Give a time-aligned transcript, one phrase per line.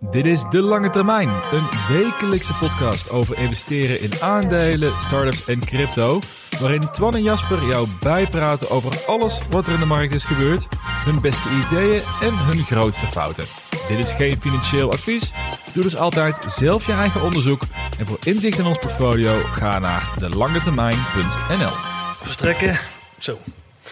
[0.00, 6.18] Dit is De Lange Termijn, een wekelijkse podcast over investeren in aandelen, startups en crypto.
[6.60, 10.66] Waarin Twan en Jasper jou bijpraten over alles wat er in de markt is gebeurd,
[10.80, 13.44] hun beste ideeën en hun grootste fouten.
[13.88, 15.32] Dit is geen financieel advies.
[15.72, 17.62] Doe dus altijd zelf je eigen onderzoek.
[17.98, 21.72] En voor inzicht in ons portfolio ga naar delangetermijn.nl.
[22.16, 22.78] Verstrekken.
[23.18, 23.38] Zo.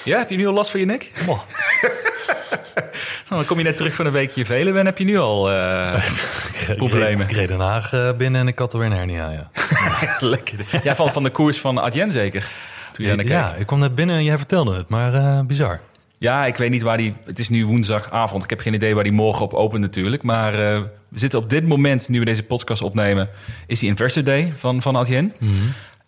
[0.04, 1.10] Ja, heb je nu al last van je nek?
[3.28, 5.50] Nou, dan kom je net terug van een weekje velen en heb je nu al
[5.52, 6.04] eh,
[6.76, 7.28] problemen.
[7.28, 9.50] Ik reed Den Haag eh, binnen en ik had alweer een hernia, ja.
[10.34, 10.80] Lekker.
[10.82, 12.52] Ja, van, van de koers van Adyen zeker.
[12.92, 13.60] Toen je ja, keek.
[13.60, 15.80] ik kwam net binnen en jij vertelde het, maar eh, bizar.
[16.18, 17.14] Ja, ik weet niet waar die...
[17.24, 18.44] Het is nu woensdagavond.
[18.44, 20.22] Ik heb geen idee waar die morgen op opent natuurlijk.
[20.22, 23.28] Maar we zitten op dit moment, nu we deze podcast opnemen...
[23.66, 25.34] is die Investor Day van, van Adyen.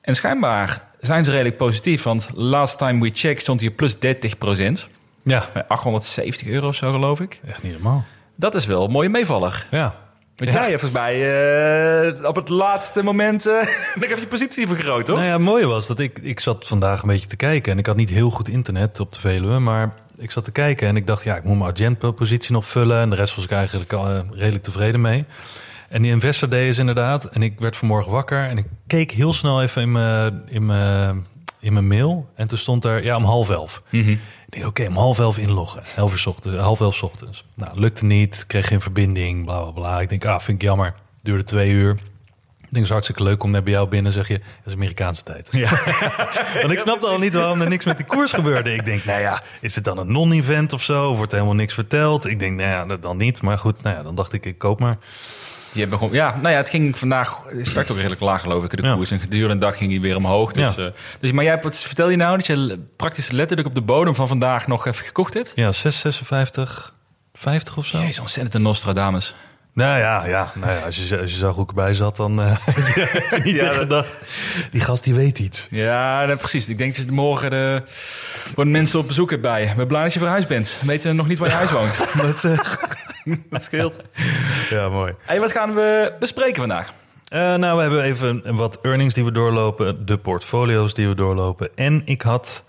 [0.00, 2.02] En schijnbaar zijn ze redelijk positief.
[2.02, 4.88] Want last time we checked stond hier plus 30 procent.
[5.24, 7.40] Ja, 870 euro of zo, geloof ik.
[7.46, 8.04] echt niet normaal.
[8.36, 9.66] Dat is wel een mooie meevaller.
[9.70, 9.94] Ja.
[10.36, 10.56] Want Ja.
[10.60, 11.14] jij hebt volgens mij
[12.18, 13.46] eh, op het laatste moment...
[13.46, 13.52] eh
[14.00, 15.16] dan heb je positie vergroot, toch?
[15.16, 17.78] Nou ja, het mooie was dat ik, ik zat vandaag een beetje te kijken en
[17.78, 20.96] ik had niet heel goed internet op de Veluwe, maar ik zat te kijken en
[20.96, 23.92] ik dacht, ja, ik moet mijn agent-positie nog vullen en de rest was ik eigenlijk
[23.92, 25.24] al, eh, redelijk tevreden mee.
[25.88, 29.32] En die Investor Day is inderdaad, en ik werd vanmorgen wakker en ik keek heel
[29.32, 31.26] snel even in mijn, in mijn,
[31.60, 33.82] in mijn mail en toen stond er, ja, om half elf.
[33.90, 34.18] Ik
[34.54, 35.82] denk, oké, om half elf inloggen.
[35.96, 37.44] Elf uur 's ochtends, half elf 's ochtends.
[37.54, 40.00] Nou, lukte niet, kreeg geen verbinding, bla bla bla.
[40.00, 40.94] Ik denk, ah, vind ik jammer.
[41.22, 41.90] Duurde twee uur.
[41.90, 42.00] Ik
[42.70, 44.12] denk, het is hartstikke leuk om net bij jou binnen.
[44.12, 45.48] Zeg je, dat is Amerikaanse tijd.
[45.50, 45.70] Ja.
[46.62, 48.74] Want ik snapte al niet waarom er niks met die koers gebeurde.
[48.74, 51.16] Ik denk, nou ja, is het dan een non-event of zo?
[51.16, 52.26] Wordt helemaal niks verteld?
[52.26, 53.42] Ik denk, nou ja, dat dan niet.
[53.42, 54.98] Maar goed, nou ja, dan dacht ik, ik koop maar.
[55.88, 58.82] Begon, ja, nou ja, het ging vandaag, het start ook redelijk laag geloof ik, de
[58.82, 58.94] Ja.
[58.94, 59.10] koers.
[59.10, 60.52] En gedurende de dag ging hij weer omhoog.
[60.52, 60.84] Dus, Ja.
[60.84, 60.90] eh,
[61.20, 64.14] dus, maar jij, hebt- wat vertel je nou dat je praktisch letterlijk op de bodem
[64.14, 65.52] van vandaag nog even gekocht hebt?
[65.54, 66.94] Ja, 6, 56,
[67.34, 67.98] 50 of zo.
[67.98, 69.34] Jezus, ontzettend een Nostradamus.
[69.74, 72.40] Nou ja, ja, nou ja als, je, als je zag hoe ik erbij zat, dan
[72.40, 74.18] eh, had je niet echt gedacht.
[74.70, 75.66] Die gast die weet iets.
[75.70, 76.68] Ja, nou, precies.
[76.68, 77.82] Ik denk dat je morgen de,
[78.54, 79.66] worden mensen op bezoek hebt bij je.
[79.66, 80.76] Ik ben blij dat je verhuisd bent.
[80.80, 81.98] We weten nog niet waar je huis woont.
[82.26, 82.58] dat, eh,
[83.50, 84.00] dat scheelt.
[84.70, 85.12] Ja, mooi.
[85.20, 86.92] Hey, wat gaan we bespreken vandaag?
[87.28, 91.68] Eh, nou, we hebben even wat earnings die we doorlopen, de portfolio's die we doorlopen.
[91.74, 92.64] En ik had,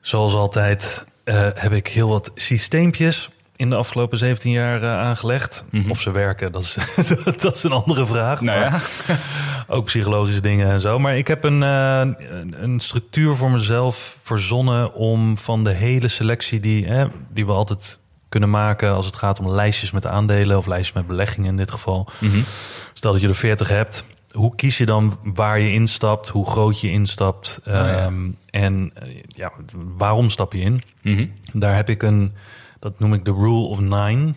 [0.00, 5.64] zoals altijd, eh, heb ik heel wat systeempjes in de afgelopen 17 jaar eh, aangelegd.
[5.88, 6.76] Of ze werken, dat is,
[7.42, 8.40] dat is een andere vraag.
[8.40, 8.80] Nou ja.
[9.76, 10.98] Ook psychologische dingen en zo.
[10.98, 12.00] Maar ik heb een, eh,
[12.50, 17.98] een- structuur voor mezelf verzonnen om van de hele selectie die, hè, die we altijd
[18.28, 21.70] kunnen maken als het gaat om lijstjes met aandelen of lijstjes met beleggingen in dit
[21.70, 22.08] geval.
[22.92, 24.04] Stel dat je er 40 hebt.
[24.32, 27.86] Hoe kies je dan waar je instapt, hoe groot je instapt ja.
[27.86, 29.52] ehm, en eh, ja,
[29.96, 30.82] waarom stap je in?
[31.02, 31.26] Mhm.
[31.52, 32.32] Daar heb ik een,
[32.80, 34.32] dat noem ik de rule of nine.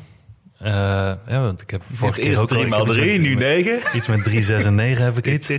[0.60, 0.72] Eh,
[1.28, 3.80] ja, want ik heb vorige keer ook al- ik heb iets met- met- negen.
[3.96, 5.52] Iets met 3, 6 en 9 heb ik iets.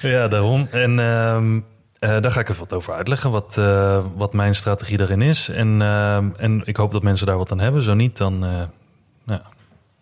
[0.00, 0.68] Ja, daarom.
[0.70, 1.56] En ehm,
[1.98, 5.48] eh, daar ga ik even wat over uitleggen, wat, eh, wat mijn strategie daarin is.
[5.48, 7.82] En, ehm, en ik hoop dat mensen daar wat aan hebben.
[7.82, 9.40] Zo niet, dan nou,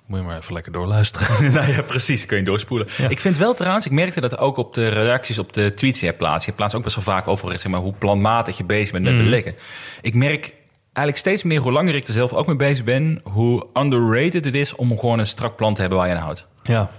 [0.07, 1.53] moet je maar even lekker doorluisteren.
[1.53, 2.27] nou ja, precies.
[2.27, 2.87] Kun je doorspoelen.
[3.09, 6.09] Ik vind wel trouwens, ik merkte dat ook op de reacties op de tweets die
[6.11, 6.47] je plaatst.
[6.47, 9.17] Je plaatst ook best wel vaak over zeg maar, hoe planmatig je bezig bent met
[9.19, 9.55] beleggen.
[10.01, 10.55] Ik merk
[10.97, 14.55] eigenlijk steeds meer, hoe langer ik er zelf ook mee bezig ben, hoe underrated het
[14.55, 16.47] is om gewoon een strak plan te hebben waar je aan houdt.
[16.63, 16.91] ja,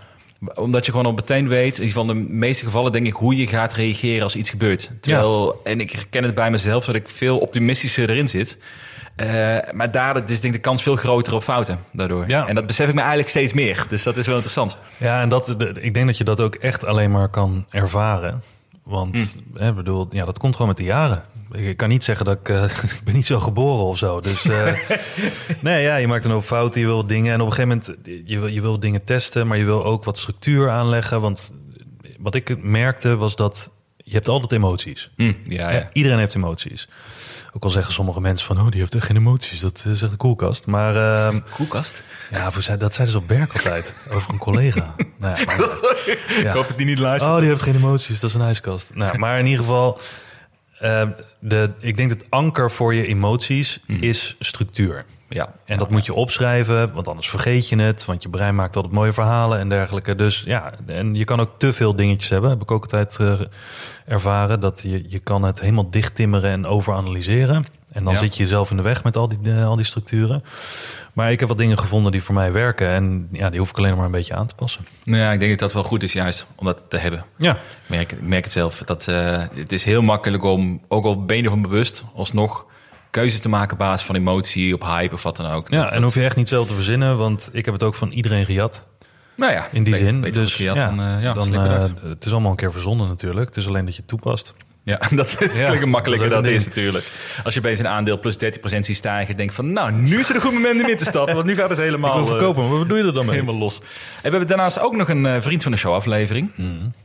[0.55, 3.47] Omdat je gewoon al meteen weet, in in de meeste gevallen denk ik, hoe je
[3.47, 4.91] gaat reageren als iets gebeurt.
[5.01, 8.57] Terwijl, en ik herken het bij mezelf, dat ik veel optimistischer erin zit.
[9.15, 12.23] Eh, maar daar is denk ik de kans veel groter op fouten daardoor.
[12.27, 12.47] Ja.
[12.47, 13.85] En dat besef ik me eigenlijk steeds meer.
[13.87, 14.77] Dus dat is wel interessant.
[14.97, 15.49] ja en dat,
[15.81, 18.43] ik denk dat je dat ook echt alleen maar kan ervaren.
[18.87, 19.63] Want Hm.
[19.63, 21.23] hè, bedoel, ja, dat komt gewoon met de jaren.
[21.51, 22.49] Ik kan niet zeggen dat ik...
[22.49, 24.19] eh, ik ben niet zo geboren of zo.
[24.21, 24.73] Dus eh,
[25.61, 26.81] nee, ja, je maakt een hoop fouten.
[26.81, 27.33] Je wil dingen...
[27.33, 28.25] En op een gegeven moment...
[28.29, 31.21] Je wil, je wil dingen testen, maar je wil ook wat structuur aanleggen.
[31.21, 31.51] Want
[32.19, 33.69] wat ik merkte was dat...
[33.97, 35.11] Je hebt altijd emoties.
[35.15, 35.89] Hm, ja, ja.
[35.93, 36.87] Iedereen heeft emoties.
[37.57, 38.59] Ook al zeggen sommige mensen van...
[38.59, 39.59] Oh, die heeft echt geen emoties.
[39.59, 40.65] Dat eh, zegt de koelkast.
[40.65, 42.03] Maar ehm, Koelkast.
[42.31, 43.93] ja, voor zij, dat zeiden ze op werk altijd.
[44.13, 44.95] Over een collega.
[45.17, 45.59] nou ja, maar.
[46.39, 47.31] Ik hoop dat die niet luistert.
[47.31, 48.19] Oh, die heeft geen emoties.
[48.19, 48.91] Dat is een ijskast.
[48.93, 49.99] Nou, maar in ieder geval...
[50.79, 51.09] eh,
[51.39, 55.05] de, ik denk dat het anker voor je emoties is structuur.
[55.29, 55.49] Ja.
[55.65, 58.05] En dat moet je opschrijven, want anders vergeet je het.
[58.05, 60.15] Want je brein maakt altijd mooie verhalen en dergelijke.
[60.15, 62.49] Dus ja, en je kan ook te veel dingetjes hebben.
[62.49, 63.39] Heb ik ook altijd eh,
[64.05, 64.59] ervaren.
[64.59, 67.65] Dat je, je kan het helemaal dicht timmeren en overanalyseren.
[67.97, 68.19] En dan Ja.
[68.19, 70.43] zit je jezelf in de weg met al die, eh, al die structuren.
[71.13, 72.87] Maar ik heb wat dingen gevonden die voor mij werken.
[72.89, 74.85] En ja, die hoef ik alleen nog maar een beetje aan te passen.
[75.03, 77.25] Nou ja, ik denk dat dat wel goed is juist om dat te hebben.
[77.37, 78.77] Ja, Ik merk, ik merk het zelf.
[78.85, 82.65] Dat, eh, het is heel makkelijk om, ook al ben je ervan bewust, alsnog
[83.09, 85.69] keuzes te maken op basis van emotie, op hype of wat dan ook.
[85.69, 87.17] ja Dat- en hoef je echt niet zelf te verzinnen.
[87.17, 88.85] Want ik heb het ook van iedereen gejat.
[89.35, 90.21] Nou ja, In die zin.
[90.21, 91.91] beter dus gejat ja, dan, eh, ja, dan, eh, bedacht.
[92.03, 93.45] het is allemaal een keer verzonnen natuurlijk.
[93.47, 94.53] Het is alleen dat je het toepast.
[94.87, 97.09] Ja, dat is Ja, makkelijker dat dat is natuurlijk.
[97.43, 98.37] Als je opeens een aandeel plus 30%
[98.79, 101.35] ziet stijgen, denk van, nou, nu is het een goed moment om in te stappen,
[101.35, 103.33] want nu gaat het helemaal, ik eh, verkopen, wat doe je er dan mee?
[103.33, 103.77] helemaal los.
[103.77, 103.83] En
[104.23, 106.51] we hebben daarnaast ook nog een eh, vriend van de show aflevering.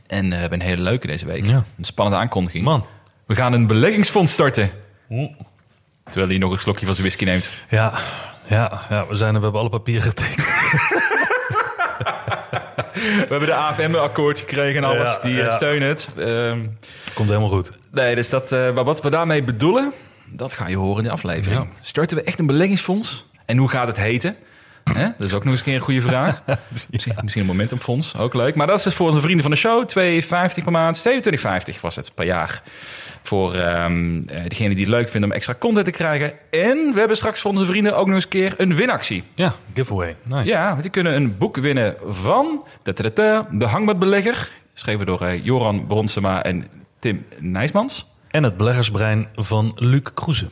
[0.07, 1.41] En eh, we hebben een hele leuke deze week.
[1.41, 1.51] Mhm.
[1.51, 1.63] Ja.
[1.77, 2.63] Een spannende aankondiging.
[2.63, 2.85] Man.
[3.25, 4.71] We gaan een beleggingsfonds starten.
[6.03, 7.49] Terwijl hij nog een slokje van zijn whisky neemt.
[7.69, 7.93] Ja,
[8.47, 10.47] ja, ja we, zijn er, we hebben alle papieren getekend.
[13.03, 15.19] We hebben de AFM-akkoord gekregen en alles.
[15.19, 15.55] Die eh, ja.
[15.55, 16.07] steunen het.
[16.17, 16.65] Ehm,
[17.13, 17.71] Komt helemaal goed.
[17.91, 19.91] nee, dus dat, eh, maar wat we daarmee bedoelen,
[20.25, 21.69] dat ga je horen in de aflevering.
[21.81, 23.29] Starten we echt een beleggingsfonds?
[23.45, 24.35] En hoe gaat het heten?
[24.83, 25.07] Hè?
[25.17, 26.43] Dat is ook nog eens een keer een goede vraag.
[26.91, 28.55] misschien, misschien een momentumfonds, ook leuk.
[28.55, 29.89] Maar dat is dus voor onze vrienden van de show.
[30.59, 31.05] 2,50 per maand,
[31.73, 32.63] 27,50 was het per jaar.
[33.21, 33.85] Voor eh,
[34.47, 36.33] degene die het leuk vinden om extra content te krijgen.
[36.51, 39.23] En we hebben straks voor onze vrienden ook nog eens een keer een winactie.
[39.35, 40.15] Ja, giveaway.
[40.23, 40.47] Nice.
[40.47, 44.51] Ja, die kunnen een boek winnen van De Hangmatbelegger.
[44.73, 46.67] Geschreven door eh, Joran Bronsema en
[46.99, 48.11] Tim Nijsmans.
[48.29, 50.47] En het beleggersbrein van Luc Kroeze.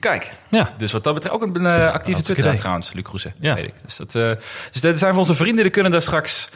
[0.00, 0.74] Kijk, Ja.
[0.76, 2.54] dus wat dat betreft ook een eh, actieve idee.
[2.54, 3.32] trouwens, Luc Roese.
[3.40, 3.54] Ja.
[3.54, 3.72] Weet ik.
[3.84, 4.30] Dus, dat, eh,
[4.70, 6.48] dus dat zijn voor onze vrienden, die kunnen daar straks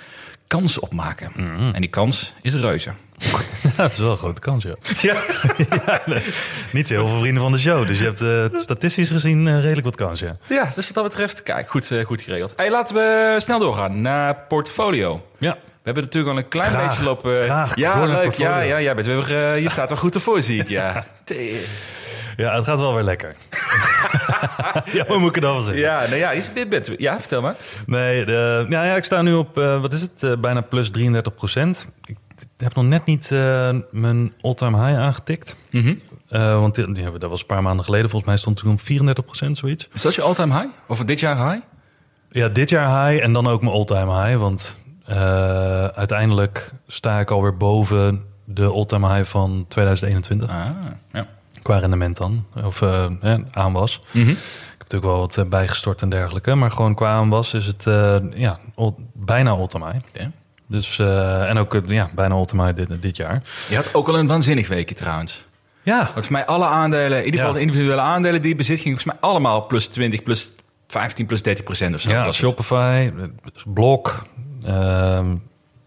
[0.47, 1.31] kans op maken.
[1.35, 1.75] Mhm.
[1.75, 2.91] En die kans is reuze.
[3.77, 4.75] Dat is wel een grote kans, ja.
[5.11, 5.17] ja.
[6.07, 6.23] nee.
[6.73, 7.87] Niet zo heel veel vrienden van de show.
[7.87, 10.37] Dus je hebt eh, statistisch gezien redelijk wat kans, ja.
[10.49, 12.53] Ja, dus wat dat betreft, kijk, goed, goed geregeld.
[12.57, 15.27] Hey, laten we snel doorgaan naar portfolio.
[15.39, 15.53] Ja.
[15.53, 17.43] We hebben natuurlijk al een klein Graag, beetje lopen.
[17.45, 17.77] graag.
[17.77, 18.35] Ja, leuk.
[18.35, 20.69] Ja, ja, ja, bent weer, je staat wel goed ervoor, zie ik.
[20.69, 21.05] Ja.
[22.37, 23.37] Ja, het gaat wel weer lekker.
[24.97, 25.83] ja, hoe moet ik het dan wel zeggen?
[25.83, 27.55] Ja, nou ja, je bent- ja, vertel maar.
[27.87, 30.91] Nee, de, ja, ja, ik sta nu op, eh, wat is het, Eh, bijna plus
[30.91, 31.89] 33 procent.
[32.05, 32.17] Ik
[32.57, 35.57] heb nog net niet eh, mijn all-time high aangetikt.
[35.71, 35.95] Mhm.
[36.29, 36.75] Want
[37.21, 38.09] dat was een paar maanden geleden.
[38.11, 39.89] Volgens mij stond toen op 34 procent, zoiets.
[39.93, 40.73] Is dat je all-time high?
[40.89, 41.65] Of dit jaar high?
[42.31, 44.39] Ja, dit jaar high en dan ook mijn all-time high.
[44.39, 44.79] Want
[45.95, 50.51] uiteindelijk sta ik alweer boven de all-time high van 2021.
[50.51, 50.67] Ah,
[51.13, 51.27] ja.
[51.65, 52.47] Qua rendement dan.
[52.65, 54.01] Of eh, hè, aanwas.
[54.11, 54.29] Mhm.
[54.31, 54.37] Ik
[54.71, 56.55] heb natuurlijk wel wat eh, bijgestort en dergelijke.
[56.55, 57.85] Maar gewoon qua aanwas is het
[58.35, 58.59] ja,
[59.13, 60.03] bijna all-time.
[60.13, 60.31] Ja.
[60.67, 60.99] Dus,
[61.49, 63.43] en ook ja, bijna all-time dit, dit jaar.
[63.69, 65.45] Je had ook al een waanzinnig weekje trouwens.
[65.83, 67.61] Ja, Want voor mij alle aandelen, in ieder geval Ja.
[67.61, 70.53] de individuele aandelen die je bezit, ging volgens mij allemaal plus 20, plus
[70.89, 72.11] 15, plus 30 procent of zo.
[72.11, 72.35] ja het.
[72.35, 73.11] Shopify,
[73.67, 74.27] Blok,
[74.65, 75.37] ehm,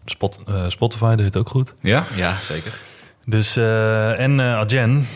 [0.04, 1.74] Spot, eh, Spotify, dat heet ook goed.
[1.80, 2.72] Ja, ja, zeker.
[3.24, 3.56] Dus,
[4.16, 5.06] en Adyen,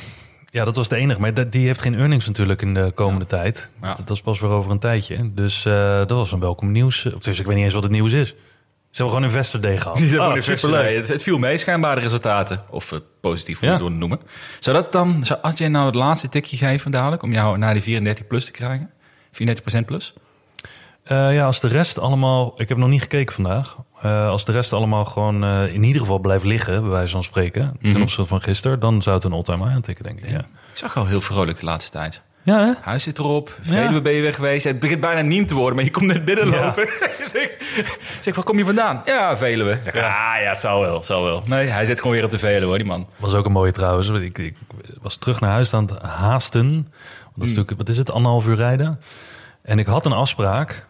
[0.52, 1.20] ja, dat was de enige.
[1.20, 3.70] Maar dat- die heeft geen earnings natuurlijk in de komende tijd.
[3.82, 3.94] Ja.
[4.04, 5.32] Dat, is pas weer over een tijdje.
[5.34, 7.06] Dus eh, dat was een welkom nieuws.
[7.14, 8.28] Of Dus ik weet niet eens wat het nieuws is.
[8.28, 9.96] Ze hebben gewoon Investor Day gehad.
[9.96, 10.96] Die Ah, oh, superleuk.
[10.96, 12.62] het, het viel mee, schijnbaar de resultaten.
[12.70, 13.76] Of eh, positief, hoe Ja.
[13.76, 14.20] je het noemen.
[14.60, 17.82] Zou dat dan, zou Adyen nou het laatste tikje geven dadelijk, om jou naar die
[17.82, 18.90] 34 plus te krijgen?
[19.30, 20.14] 34% plus?
[21.04, 22.52] Eh, ja, als de rest allemaal...
[22.56, 23.76] Ik heb nog niet gekeken vandaag.
[24.02, 27.22] Eh, als de rest allemaal gewoon eh, in ieder geval blijft liggen, bij wijze van
[27.22, 27.92] spreken, Mhm.
[27.92, 30.30] ten opzichte van gisteren, dan zou het een all-time high aantikken, denk ik.
[30.30, 32.22] Ja, Ik zag al heel vrolijk de laatste tijd.
[32.42, 32.72] ja hè?
[32.80, 34.64] Huis zit erop, Veluwe ben je weg geweest.
[34.64, 36.88] Het begint bijna niet te worden, maar je komt net binnenlopen.
[37.32, 37.50] zeg,
[38.20, 39.02] zeg, waar kom je vandaan?
[39.04, 39.78] Ja, Veluwe.
[39.82, 40.00] Zeg, ah
[40.42, 41.42] ja, het zal wel, het wel.
[41.46, 43.06] Nee, hij zit gewoon weer op de Veluwe, hoor, die man.
[43.16, 44.08] Was ook een mooie trouwens.
[44.08, 44.56] Ik, ik
[45.02, 46.70] was terug naar huis aan het haasten.
[46.72, 49.00] Want Dat is natuurlijk, wat is het, anderhalf uur rijden.
[49.62, 50.86] En ik had een afspraak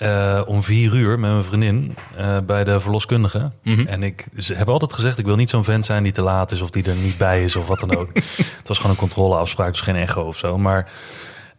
[0.00, 3.50] eh, om vier uur met mijn vriendin eh, bij de verloskundige.
[3.62, 3.86] Mhm.
[3.86, 6.50] En ik ze hebben altijd gezegd, ik wil niet zo'n vent zijn die te laat
[6.50, 8.10] is of die er niet bij is of wat dan ook.
[8.58, 10.58] het was gewoon een controleafspraak, dus geen echo of zo.
[10.58, 10.90] Maar,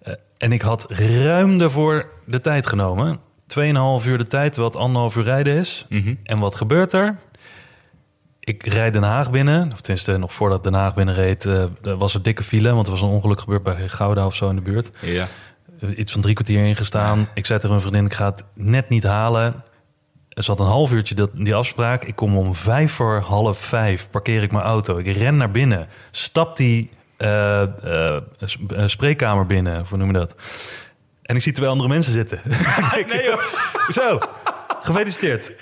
[0.01, 0.85] eh, en ik had
[1.23, 3.19] ruim daarvoor de tijd genomen.
[3.47, 5.85] Tweeënhalf uur de tijd, het anderhalf uur rijden is.
[5.89, 6.15] Mhm.
[6.23, 7.15] En wat gebeurt er?
[8.39, 9.71] Ik rijd Den Haag binnen.
[9.71, 12.73] Of tenminste, nog voordat Den Haag binnenreed, eh er was er dikke file.
[12.73, 14.89] Want er was een ongeluk gebeurd bij Gouda of zo in de buurt.
[15.01, 15.27] Ja.
[15.81, 17.27] Eh, Iets van drie kwartier ingestaan.
[17.33, 19.63] Ik zei tegen mijn vriendin, ik ga het net niet halen.
[20.29, 22.03] Er zat een half uurtje dat, die afspraak.
[22.03, 24.97] Ik kom om vijf voor half vijf, parkeer ik mijn auto.
[24.97, 30.35] Ik ren naar binnen, stap die eh, eh, sp- spreekkamer binnen, hoe noem je dat?
[31.21, 32.39] En ik zie twee andere mensen zitten.
[33.07, 33.41] nee joh.
[33.89, 34.19] Zo,
[34.81, 35.55] gefeliciteerd.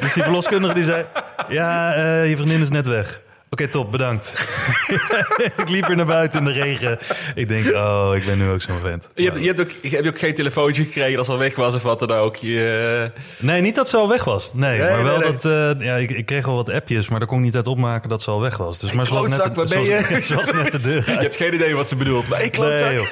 [0.00, 1.06] Dus die verloskundige die zei,
[1.48, 3.20] ja, je vriendin is net weg.
[3.50, 4.46] Oké, top, bedankt.
[5.56, 6.98] ik liep weer naar buiten in de regen.
[7.34, 9.08] Ik denk, oh, ik ben nu ook zo'n vent.
[9.14, 11.54] Je hebt, je, hebt ook, heb je ook geen telefoontje gekregen als het al weg
[11.56, 12.36] was of wat dan ook?
[12.36, 14.50] Je, eh, Nee, niet dat ze al weg was.
[14.54, 15.44] Nee, Nee, maar wel nee, dat...
[15.78, 18.08] eh, ja, ik, ik kreeg wel wat appjes, maar daar kon ik niet uit opmaken
[18.08, 18.78] dat ze al weg was.
[18.78, 20.22] Dus, maar ze was net, klootzak, waar ben ze je?
[20.22, 22.28] ze was net de deur je hebt geen idee wat ze bedoelt.
[22.28, 22.86] Maar ik klootzak.
[22.88, 23.06] Nee, joh.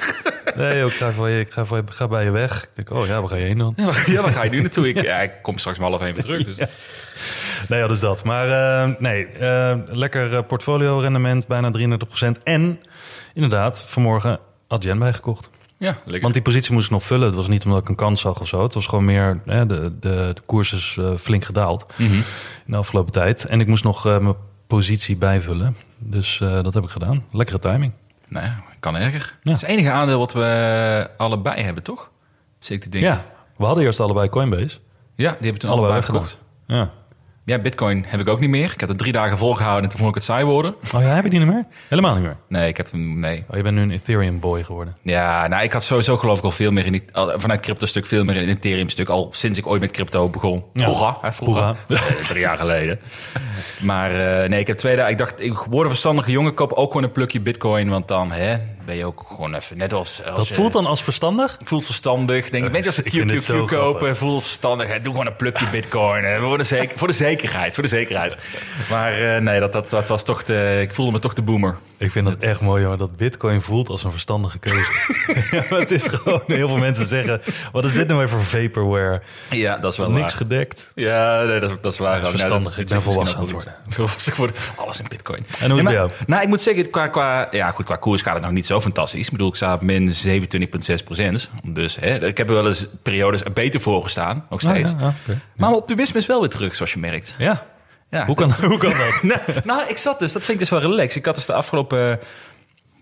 [0.55, 2.63] Nee, joh, ik ga, voor je, ik ga, voor je, ga bij je weg.
[2.63, 3.73] Ik denk, oh ja, waar ga je heen dan?
[4.05, 4.87] Ja, waar- ga je nu naartoe?
[4.87, 6.43] Ik, ja, ik kom straks om half één weer terug.
[6.43, 6.57] Dus.
[7.67, 8.23] Nee, ja, dus dat.
[8.23, 9.27] Maar eh, nee,
[9.87, 12.43] lekker eh, portfolio rendement, bijna 33%.
[12.43, 12.79] En
[13.33, 15.49] inderdaad, vanmorgen Adyen bijgekocht.
[15.79, 16.21] Ja, lekker.
[16.21, 17.25] Want die positie moest ik nog vullen.
[17.25, 18.63] Het was niet omdat ik een kans zag of zo.
[18.63, 22.13] Het was gewoon meer, hè, de, de, de koers is eh, flink gedaald Mhm.
[22.13, 22.23] in
[22.65, 23.45] de afgelopen tijd.
[23.45, 24.35] En ik moest nog eh, mijn
[24.67, 25.77] positie bijvullen.
[25.97, 27.23] Dus eh, dat heb ik gedaan.
[27.31, 27.91] Lekkere timing.
[28.27, 29.21] Nou ja, kan erger.
[29.21, 29.37] Ja.
[29.51, 32.09] Dat is het enige aandeel wat we allebei hebben, toch?
[32.59, 33.09] Zeker te denken.
[33.11, 33.25] Ja,
[33.57, 34.77] we hadden eerst allebei Coinbase.
[35.15, 36.25] Ja, die hebben toen Allebei allebei.
[36.65, 36.91] Ja.
[37.47, 38.71] Ja, Bitcoin heb ik ook niet meer.
[38.71, 40.75] Ik had het drie dagen volgehouden en toen vond ik het saai worden.
[40.95, 41.65] Oh ja, heb je die niet meer?
[41.87, 42.37] Helemaal niet meer.
[42.47, 43.19] Nee, ik heb hem.
[43.19, 43.43] Nee.
[43.49, 44.95] Oh, je bent nu een Ethereum boy geworden.
[45.01, 48.05] Ja, nou, ik had sowieso geloof ik al veel meer in die, vanuit crypto stuk
[48.05, 50.63] veel meer in Ethereum stuk al sinds ik ooit met crypto begon.
[50.73, 50.83] Ja.
[50.83, 51.75] Vroeger, hè, vroeger.
[52.27, 52.99] Drie jaar geleden.
[53.81, 55.11] Maar eh, nee, ik heb twee dagen.
[55.11, 58.31] Ik dacht, ik word een verstandige jongen, koop ook gewoon een plukje Bitcoin, want dan
[58.31, 60.23] hè, ben je ook gewoon even net als.
[60.25, 61.57] als Dat je- voelt dan als verstandig?
[61.63, 62.49] Voelt verstandig.
[62.49, 64.87] Denk ik, je, als ik zo QQQ kopen, voelt verstandig.
[64.87, 66.23] Hè, doe gewoon een plukje bitcoin.
[66.23, 67.73] hè, Voor de, zeker, voor de zekerheid.
[67.73, 68.37] Voor de zekerheid.
[68.89, 71.77] Maar eh, nee, dat, dat, dat was toch de, ik voelde me toch de boomer.
[71.97, 74.91] Ik vind het echt mooi, hoor, dat Bitcoin voelt als een verstandige keuze.
[75.51, 77.41] ja, maar het is gewoon, heel veel mensen zeggen,
[77.71, 79.21] wat is dit nou weer voor vaporware?
[79.49, 80.31] Ja, dat is wel Niks waar.
[80.31, 80.91] gedekt.
[80.95, 82.21] Ja, nee, dat, is- dat is waar.
[82.21, 82.69] Dat is Ja, verstandig.
[82.79, 83.73] Ik ben is misschien volwassen.
[83.89, 84.55] Volwassen geworden.
[84.75, 85.37] Alles in bitcoin.
[85.37, 86.11] En hoe is het Ja, bij maar- jou?
[86.27, 88.76] Nou, ik moet zeggen, qua, qua, ja, goed, qua koers gaat het nog niet zo
[88.81, 89.25] fantastisch.
[89.25, 91.49] Ik bedoel, ik sta op min 27,6 procent.
[91.63, 94.91] Dus hè, ik heb er wel eens periodes beter voor gestaan, nog steeds.
[94.93, 95.13] Ah, ja, oké.
[95.27, 97.35] Maar mijn optimisme is wel weer terug, zoals je merkt.
[97.37, 97.65] Ja,
[98.09, 99.19] Ja, hoe kan, hoe kan dat?
[99.31, 101.15] nou, nou, ik zat dus, dat vind ik dus wel relaxed.
[101.15, 102.19] Ik had dus de afgelopen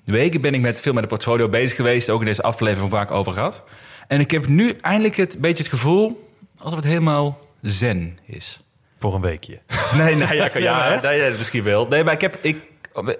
[0.05, 2.09] weken ben ik met veel met de portfolio bezig geweest.
[2.09, 3.63] Ook in deze aflevering vaak over gehad.
[4.07, 8.59] En ik heb nu eindelijk het beetje het gevoel alsof het helemaal zen is.
[8.99, 9.59] Voor een weekje.
[9.97, 11.87] Nee, nou ja, kan- ja, Ja, ja, misschien wel.
[11.87, 12.57] Nee, maar ik heb, ik,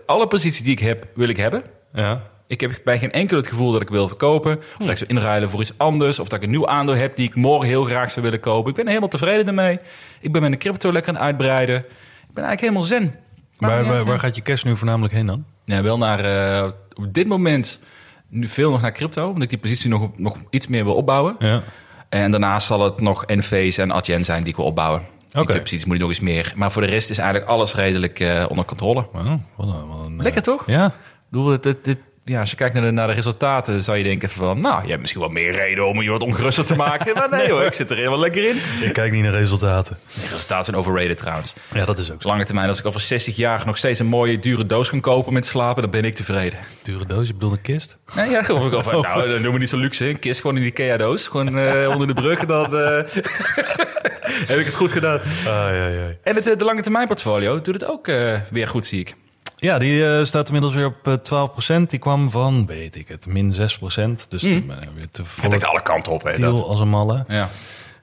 [0.06, 1.64] alle posities die ik heb, wil ik hebben.
[1.94, 2.22] Ja.
[2.48, 4.58] Ik heb bij geen enkel het gevoel dat ik wil verkopen.
[4.58, 6.20] Of dat ik ze inruilen voor iets anders.
[6.20, 8.70] Of dat ik een nieuw aandeel heb die ik morgen heel graag zou willen kopen.
[8.70, 9.80] Ik ben er helemaal tevreden ermee.
[10.22, 11.76] Ik ben mijn crypto lekker aan het uitbreiden.
[11.78, 13.16] Ik ben eigenlijk helemaal zen.
[13.58, 15.46] Waar, waar, waar gaat je cash nu voornamelijk heen dan?
[15.66, 17.80] Ja, wel naar eh, op dit moment
[18.30, 21.36] nu veel nog naar crypto, omdat ik die positie nog, nog iets meer wil opbouwen.
[21.40, 21.62] Ja.
[22.10, 25.02] En daarnaast zal het nog NV's en Adyen zijn die ik wil opbouwen.
[25.32, 25.52] Die Oké.
[25.54, 26.54] posities moet ik nog eens meer.
[26.56, 29.08] Maar voor de rest is eigenlijk alles redelijk eh, onder controle.
[29.12, 30.64] Wauw, wat een, wat een, eh, Lekker toch?
[30.68, 30.86] Ja.
[30.86, 30.94] Ik
[31.30, 34.04] bedoel, het, het, het- ja, als je kijkt naar de, naar de resultaten, zou je
[34.04, 34.62] denken van...
[34.62, 37.14] Nou, je hebt misschien wel meer reden om je wat ongeruster te maken.
[37.14, 38.56] Maar nee hoor, ik zit er helemaal lekker in.
[38.82, 39.98] Ik kijk niet naar resultaten.
[40.14, 41.54] De resultaten zijn overrated trouwens.
[41.74, 42.28] Ja, dat is ook zo.
[42.28, 45.34] lange termijn, als ik over 60 jaar nog steeds een mooie, dure doos kan kopen
[45.34, 45.82] met slapen...
[45.82, 46.60] dan ben ik tevreden.
[46.84, 47.98] Dure doos, je bedoelt een kist?
[48.16, 50.06] Nee, ja, gewoon of, nou, dan doen we niet zo luxe.
[50.06, 51.28] Een kist gewoon in die Ikea-doos.
[51.28, 52.96] Gewoon eh, onder de brug dan eh,
[54.52, 55.20] heb ik het goed gedaan.
[55.48, 56.18] Ai, ai, ai.
[56.24, 58.06] En het, eh, de lange termijn portfolio doet het ook
[58.50, 59.16] weer goed, zie ik.
[59.66, 61.14] Ja, die eh, staat inmiddels weer op eh
[61.84, 61.90] 12%.
[61.90, 63.58] Die kwam van, weet ik het, min 6%.
[64.30, 64.50] Dus Mm.
[64.50, 66.40] die, eh, weer te Het alle kanten op, hè.
[66.40, 66.62] Dat.
[66.62, 67.26] als een malle.
[67.28, 67.50] Ja.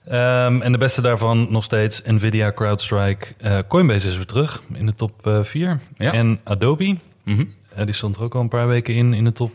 [0.07, 3.26] Ehm, en de beste daarvan nog steeds Nvidia, CrowdStrike.
[3.38, 5.81] Eh, Coinbase is weer terug in de top 4.
[5.97, 6.12] Ja.
[6.12, 7.45] En Adobe, Mhm.
[7.75, 9.52] eh, die stond er ook al een paar weken in, in de top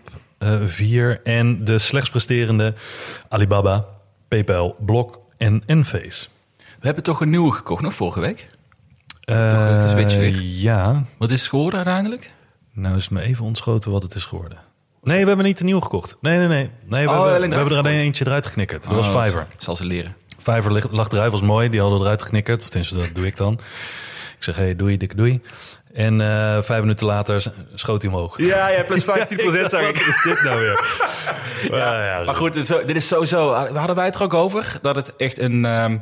[0.65, 1.19] 4.
[1.23, 2.73] en de slechts presterende
[3.29, 3.85] Alibaba,
[4.27, 6.27] PayPal, Block en Enphase.
[6.57, 8.47] We hebben toch een nieuwe gekocht, nog vorige week?
[9.31, 10.39] Eh, switch weer.
[10.41, 12.31] ja, Wat is het geworden uiteindelijk?
[12.74, 14.57] nou is het me even ontschoten wat het is geworden.
[15.03, 16.17] Nee, we hebben niet een nieuw gekocht.
[16.22, 16.69] Nee, nee, nee.
[16.86, 18.84] nee we, Oh, hebben, we hebben er alleen eentje eruit geknikkerd.
[18.84, 19.48] Dat was Oh, Fiverr.
[19.57, 20.15] Zal ze leren.
[20.38, 21.69] Fiverr ligt- lag eruit, was mooi.
[21.69, 22.63] Die hadden eruit geknikkerd.
[22.63, 23.53] Of tenminste, dat doe ik dan.
[24.38, 25.41] Ik zeg, hey, doei, dikke doei.
[25.93, 28.38] En eh, vijf minuten later schoot hij omhoog.
[28.38, 29.15] Ja, ja, plus 15% Wat
[29.98, 30.86] is dit nou weer?
[31.79, 33.53] ja, ja, Maar goed, dit is zo- dit is sowieso...
[33.53, 34.79] Hadden wij het er ook over?
[34.81, 35.98] Dat het echt een ehm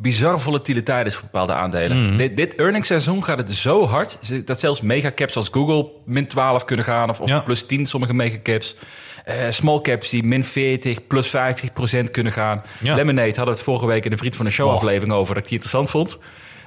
[0.00, 2.16] bizar volatiliteit is voor bepaalde aandelen.
[2.16, 4.18] Dit, dit earningsseizoen gaat het zo hard...
[4.46, 7.08] dat zelfs megacaps als Google min 12 kunnen gaan...
[7.10, 7.40] of, of Ja.
[7.40, 8.76] plus 10 sommige megacaps.
[9.24, 12.62] Eh small caps die min 40, plus 50 procent kunnen gaan.
[12.80, 12.94] Ja.
[12.94, 15.34] Lemonade hadden we het vorige week in de Vriend van de Show aflevering over...
[15.34, 16.18] dat ik die interessant vond.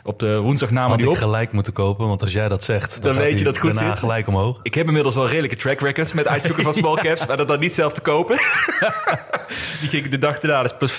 [0.06, 1.18] Op de woensdag namen die ik op.
[1.18, 3.02] gelijk moeten kopen, want als jij dat zegt...
[3.02, 4.00] Dan weet je dat goed zit.
[4.00, 4.60] gelijk omhoog.
[4.64, 7.60] Ik heb inmiddels wel redelijke track records met uitzoeken van small caps, maar dat dan
[7.60, 8.38] niet zelf te kopen.
[9.80, 10.94] Die ging de dag daarna, dus plus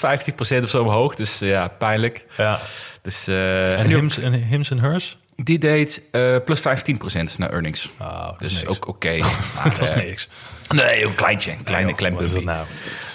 [0.61, 1.15] 50% of zo omhoog.
[1.15, 2.27] Dus ja, pijnlijk.
[2.37, 2.59] Ja.
[3.03, 5.19] Dus, eh, En Hims en, Hims en Hers?
[5.37, 6.63] Die deed eh, plus 15%
[7.37, 7.91] naar earnings.
[7.97, 9.17] Ah, dat is dus ook oké.
[9.65, 10.29] dat was eh, niks.
[10.75, 11.51] Nee, een kleintje.
[11.51, 12.67] Een kleine, joh, klein is dat nou?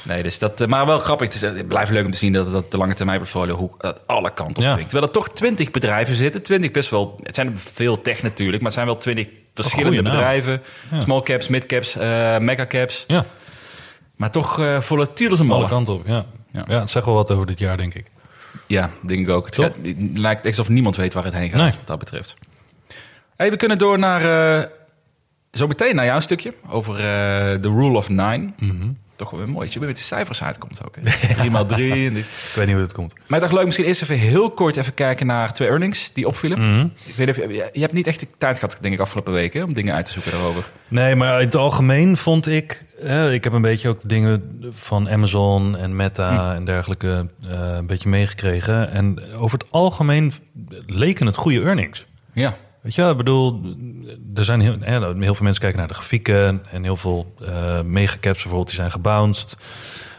[0.04, 1.28] Nee, dus dat, eh, maar wel grappig.
[1.28, 3.72] Het, is, het blijft leuk om te zien dat, dat de lange termijn portfolio hoe
[3.78, 4.76] dat alle kanten op Ja.
[4.76, 6.42] Terwijl er toch 20 bedrijven zitten.
[6.42, 7.20] 20 best wel.
[7.24, 10.62] Het zijn veel tech natuurlijk, maar het zijn wel 20 verschillende bedrijven.
[10.92, 11.02] Ja.
[11.02, 11.96] Small caps, mid caps,
[12.40, 13.04] mega caps.
[13.08, 13.26] Ja,
[14.16, 16.08] Maar toch eh volatiel als een alle kanten op.
[16.08, 16.26] Ja.
[16.52, 16.64] Ja.
[16.68, 16.80] Ja.
[16.80, 18.06] het zegt wel wat over dit jaar, denk ik.
[18.68, 19.46] Ja, denk ik ook.
[19.46, 19.66] Het, Toch?
[19.66, 21.72] gaat- het lijkt echt alsof niemand weet waar het heen gaat, Nee.
[21.72, 22.34] wat dat betreft.
[23.36, 24.56] Hey, we kunnen door naar...
[24.60, 24.66] eh,
[25.52, 27.02] zo meteen naar jouw stukje over eh,
[27.62, 28.50] de Rule of Nine.
[28.58, 28.90] Mhm.
[29.20, 30.96] Toch wel weer mooi je weer met de cijfers uitkomt ook.
[31.02, 31.34] hè.
[31.34, 32.08] 3 maal 3.
[32.08, 32.26] en dit.
[32.26, 33.14] Ik weet niet hoe dat komt.
[33.28, 36.28] Maar ik dacht leuk, misschien eerst even heel kort even kijken naar twee earnings die
[36.28, 36.60] opvielen.
[36.76, 36.88] Mhm.
[37.06, 37.36] Ik weet
[37.74, 40.12] je, hebt niet echt de tijd gehad, denk ik, afgelopen weken om dingen uit te
[40.12, 40.72] zoeken daarover.
[40.88, 42.86] Nee, maar in het algemeen vond ik...
[43.04, 47.86] eh, ik heb een beetje ook dingen van Amazon en Meta en dergelijke eh, een
[47.88, 48.92] beetje meegekregen.
[48.92, 50.34] En over het algemeen
[50.86, 52.06] leken het goede earnings.
[52.34, 52.58] Ja.
[52.82, 53.62] Weet je, ik bedoel,
[54.36, 58.38] er zijn heel, heel veel mensen kijken naar de grafieken en heel veel eh megacaps
[58.38, 59.56] bijvoorbeeld, die zijn gebounced.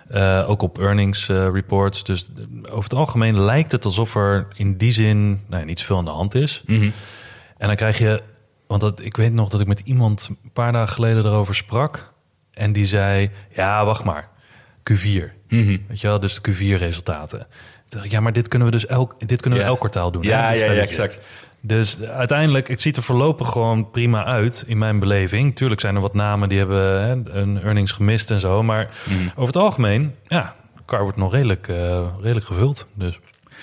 [0.08, 2.04] Eh, ook op earnings eh, reports.
[2.04, 2.30] Dus
[2.62, 6.10] over het algemeen lijkt het alsof er in die zin nou, niet zoveel aan de
[6.10, 6.62] hand is.
[6.66, 6.90] Mhm.
[7.58, 8.22] En dan krijg je,
[8.66, 12.12] want dat, ik weet nog dat ik met iemand een paar dagen geleden erover sprak.
[12.52, 14.28] En die zei, ja, wacht maar,
[14.92, 15.32] Q4.
[15.48, 15.76] Mhm.
[15.88, 17.46] Weet je wel, dus de Q4-resultaten.
[18.02, 19.70] Ja, maar dit kunnen we dus elk, dit kunnen we Ja.
[19.70, 20.22] elk kwartaal doen.
[20.22, 21.20] Ja, ja, ja, exact.
[21.62, 25.56] Dus uiteindelijk, het ziet er voorlopig gewoon prima uit in mijn beleving.
[25.56, 28.62] Tuurlijk zijn er wat namen die hebben hè, een earnings gemist en zo.
[28.62, 29.28] Maar Mhm.
[29.28, 32.86] over het algemeen, ja, de kar wordt nog redelijk, eh, redelijk gevuld.
[32.94, 33.18] Dus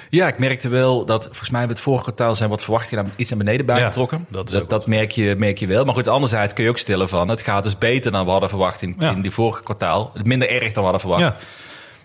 [0.09, 3.29] Ja, ik merkte wel dat volgens mij bij het vorige kwartaal zijn wat verwachtingen iets
[3.29, 4.25] naar beneden bijgetrokken.
[4.29, 5.85] Ja, dat dat, merk, je, merk je wel.
[5.85, 8.49] Maar goed, anderzijds kun je ook stellen van het gaat dus beter dan we hadden
[8.49, 9.11] verwacht in, Ja.
[9.11, 10.11] in die vorige kwartaal.
[10.23, 11.21] Minder erg dan we hadden verwacht.
[11.21, 11.35] ja,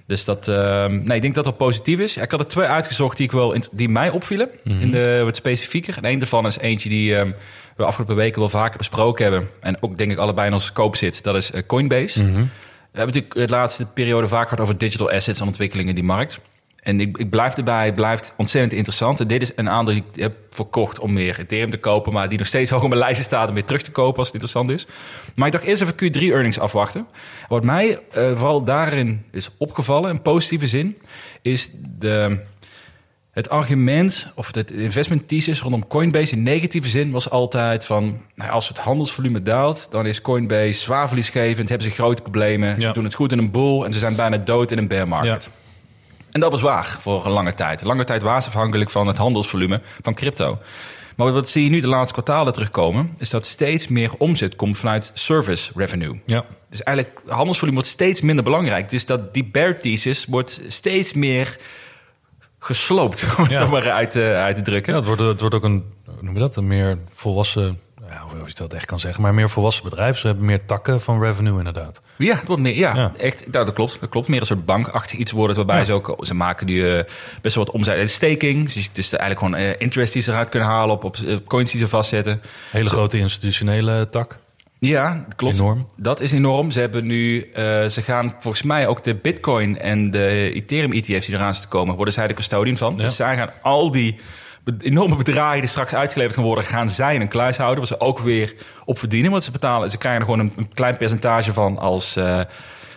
[0.06, 2.16] Dus dat, ehm, nee, ik denk dat dat positief is.
[2.16, 4.78] Ik had er twee uitgezocht die, ik wel, in- die mij opvielen, Mhm.
[4.80, 5.96] in de, wat specifieker.
[5.96, 7.30] En één daarvan is eentje die ehm,
[7.76, 9.48] we afgelopen weken wel vaker besproken hebben.
[9.60, 11.22] En ook denk ik allebei in onze scope zit.
[11.22, 12.22] Dat is eh, Coinbase.
[12.24, 12.32] Mhm.
[12.92, 16.04] We hebben natuurlijk de laatste periode vaak gehad over digital assets en ontwikkelingen in die
[16.04, 16.40] markt.
[16.82, 19.20] En ik, ik blijf erbij, het blijft ontzettend interessant.
[19.20, 22.12] En dit is een aandeel die ik heb verkocht om meer Ethereum te kopen...
[22.12, 24.32] maar die nog steeds hoog op mijn lijstje staat om weer terug te kopen als
[24.32, 24.86] het interessant is.
[25.34, 27.06] Maar ik dacht eerst even Q3-earnings afwachten.
[27.48, 30.98] Wat mij eh, vooral daarin is opgevallen, in positieve zin...
[31.42, 32.40] is de,
[33.30, 38.20] het argument of het investment thesis rondom Coinbase in negatieve zin was altijd van...
[38.34, 41.68] Nou, als het handelsvolume daalt, dan is Coinbase zwaar verliesgevend...
[41.68, 43.82] hebben ze grote problemen, ze doen het goed in een bull...
[43.82, 45.44] en ze zijn bijna dood in een bear market.
[45.44, 45.61] Ja.
[46.32, 47.82] En dat was waar voor een lange tijd.
[47.82, 50.58] Lange tijd was afhankelijk van het handelsvolume van crypto.
[51.16, 53.14] Maar wat zie je nu de laatste kwartalen terugkomen...
[53.18, 56.20] is dat steeds meer omzet komt vanuit service revenue.
[56.24, 56.44] ja.
[56.70, 58.88] Dus eigenlijk, handelsvolume wordt steeds minder belangrijk.
[58.90, 61.56] Dus dat die bear thesis wordt steeds meer
[62.58, 63.64] gesloopt, om het Ja.
[63.66, 64.92] zo maar uit, te- uit te drukken.
[64.92, 65.84] ja het, wordt, het wordt ook een,
[66.20, 67.80] noem je dat, een meer volwassen,
[68.12, 70.18] ja, hoe je dat echt kan zeggen, maar meer volwassen bedrijf.
[70.18, 72.00] Ze hebben meer takken van revenue inderdaad.
[72.16, 73.12] Ja, het wordt meer, ja, Ja.
[73.18, 73.50] echt.
[73.50, 74.00] Nou, dat klopt.
[74.00, 74.28] Dat klopt.
[74.28, 75.84] Meer een soort bankachtig iets worden waarbij Ja.
[75.84, 77.04] ze ook, ze maken nu eh,
[77.42, 78.72] best wel wat omzet en staking.
[78.72, 81.36] Dus het is eigenlijk gewoon eh, interest die ze eruit kunnen halen op, op eh,
[81.46, 82.42] coins die ze vastzetten.
[82.70, 84.38] Hele grote institutionele tak.
[84.78, 85.58] Ja, klopt.
[85.58, 85.88] Enorm.
[85.96, 86.70] Dat is enorm.
[86.70, 87.50] Ze hebben nu,
[87.88, 91.96] ze gaan volgens mij ook de Bitcoin en de Ethereum ETF's die eraan zitten komen,
[91.96, 92.94] worden zij de custodian van.
[92.96, 93.02] Ja.
[93.02, 94.18] Dus zij gaan al die
[94.78, 98.18] enorme bedragen die straks uitgeleverd gaan worden, gaan zij een kluis houden, waar ze ook
[98.18, 99.30] weer op verdienen.
[99.30, 102.40] Want ze betalen, ze krijgen er gewoon een, een klein percentage van als, eh,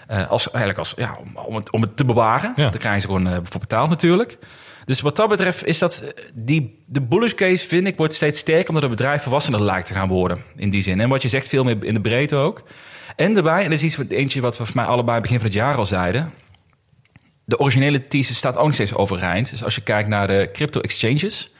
[0.07, 2.53] eh, als eigenlijk als, ja, om, om het, om het te bewaren.
[2.55, 2.69] Ja.
[2.69, 4.37] Daar krijgen ze gewoon eh, voor betaald natuurlijk.
[4.85, 8.67] Dus wat dat betreft is dat die, de bullish case, vind ik, wordt steeds sterker
[8.67, 10.99] omdat het bedrijf volwassener lijkt te gaan worden in die zin.
[10.99, 12.63] En wat je zegt, veel meer in de breedte ook.
[13.15, 15.45] En daarbij, en dat is iets wat, eentje wat we voor mij allebei begin van
[15.45, 16.33] het jaar al zeiden.
[17.45, 19.49] De originele thesis staat ook nog steeds overeind.
[19.49, 21.51] Dus als je kijkt naar de crypto exchanges,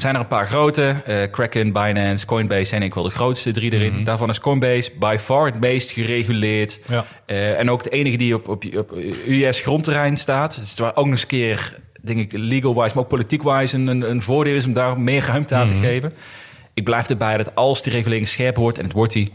[0.00, 1.02] zijn er een paar grote.
[1.04, 4.04] eh, Kraken, Binance, Coinbase zijn ik wel de grootste drie erin.
[4.04, 6.80] Daarvan is Coinbase by far het meest gereguleerd.
[6.88, 7.04] Ja.
[7.26, 8.92] Eh, en ook de enige die op, op, op
[9.26, 10.56] US grondterrein staat.
[10.56, 14.10] Dus waar ook nog eens een keer, denk ik, legal-wise, maar ook politiek-wise een, een,
[14.10, 16.12] een voordeel is om daar meer ruimte aan te geven.
[16.74, 19.32] Ik blijf erbij dat als die regulering scherp wordt, en het wordt die,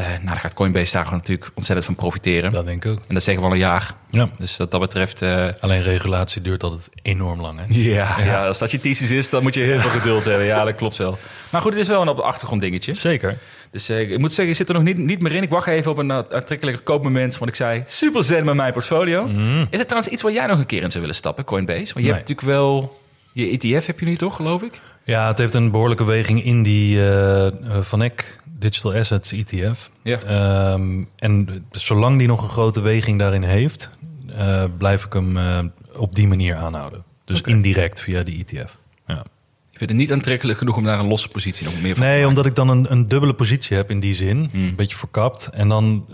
[0.00, 2.52] nou, dan gaat Coinbase daar natuurlijk ontzettend van profiteren.
[2.52, 3.00] Dat denk ik ook.
[3.08, 3.94] En dat zeggen we al een jaar.
[4.10, 4.28] Ja.
[4.38, 7.58] Dus wat dat betreft, eh, Alleen regulatie duurt altijd enorm lang.
[7.58, 7.64] Hè?
[7.68, 8.46] ja, ja.
[8.46, 10.46] als dat je thesis is, dan moet je heel veel geduld hebben.
[10.46, 11.18] Ja, dat klopt wel.
[11.50, 12.94] Maar goed, het is wel een op de achtergrond dingetje.
[12.94, 13.38] Zeker.
[13.70, 15.42] Dus eh, ik moet zeggen, je zit er nog niet, niet meer in.
[15.42, 17.38] Ik wacht even op een uh, aantrekkelijker koopmoment.
[17.38, 19.24] Want ik zei, super zen met mijn portfolio.
[19.70, 21.78] Is het trouwens iets waar jij nog een keer in zou willen stappen, Coinbase?
[21.78, 22.12] Want je Nee.
[22.12, 23.00] hebt natuurlijk wel...
[23.32, 24.80] Je ETF heb je nu toch, geloof ik?
[25.04, 29.90] Ja, het heeft een behoorlijke weging in die eh eh, Van Eck Digital Assets ETF.
[30.02, 30.18] Ja.
[30.20, 33.90] Ehm, en zolang die nog een grote weging daarin heeft,
[34.36, 35.58] eh, blijf ik hem eh,
[35.96, 37.04] op die manier aanhouden.
[37.24, 38.78] Dus indirect via die ETF.
[39.06, 39.24] Ja.
[39.72, 42.00] Ik vind het niet aantrekkelijk genoeg om daar een losse positie nog meer van te
[42.00, 42.28] Nee, maken.
[42.28, 44.48] omdat ik dan een, een dubbele positie heb in die zin.
[44.52, 44.66] Hmm.
[44.66, 45.48] Een beetje verkapt.
[45.52, 46.06] En dan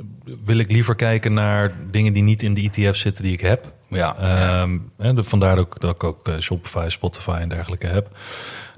[0.45, 3.73] wil ik liever kijken naar dingen die niet in de ETF zitten die ik heb.
[3.89, 8.17] Ja, Ehm, hè, de- vandaar ook, dat ik ook eh, Shopify, Spotify en dergelijke heb.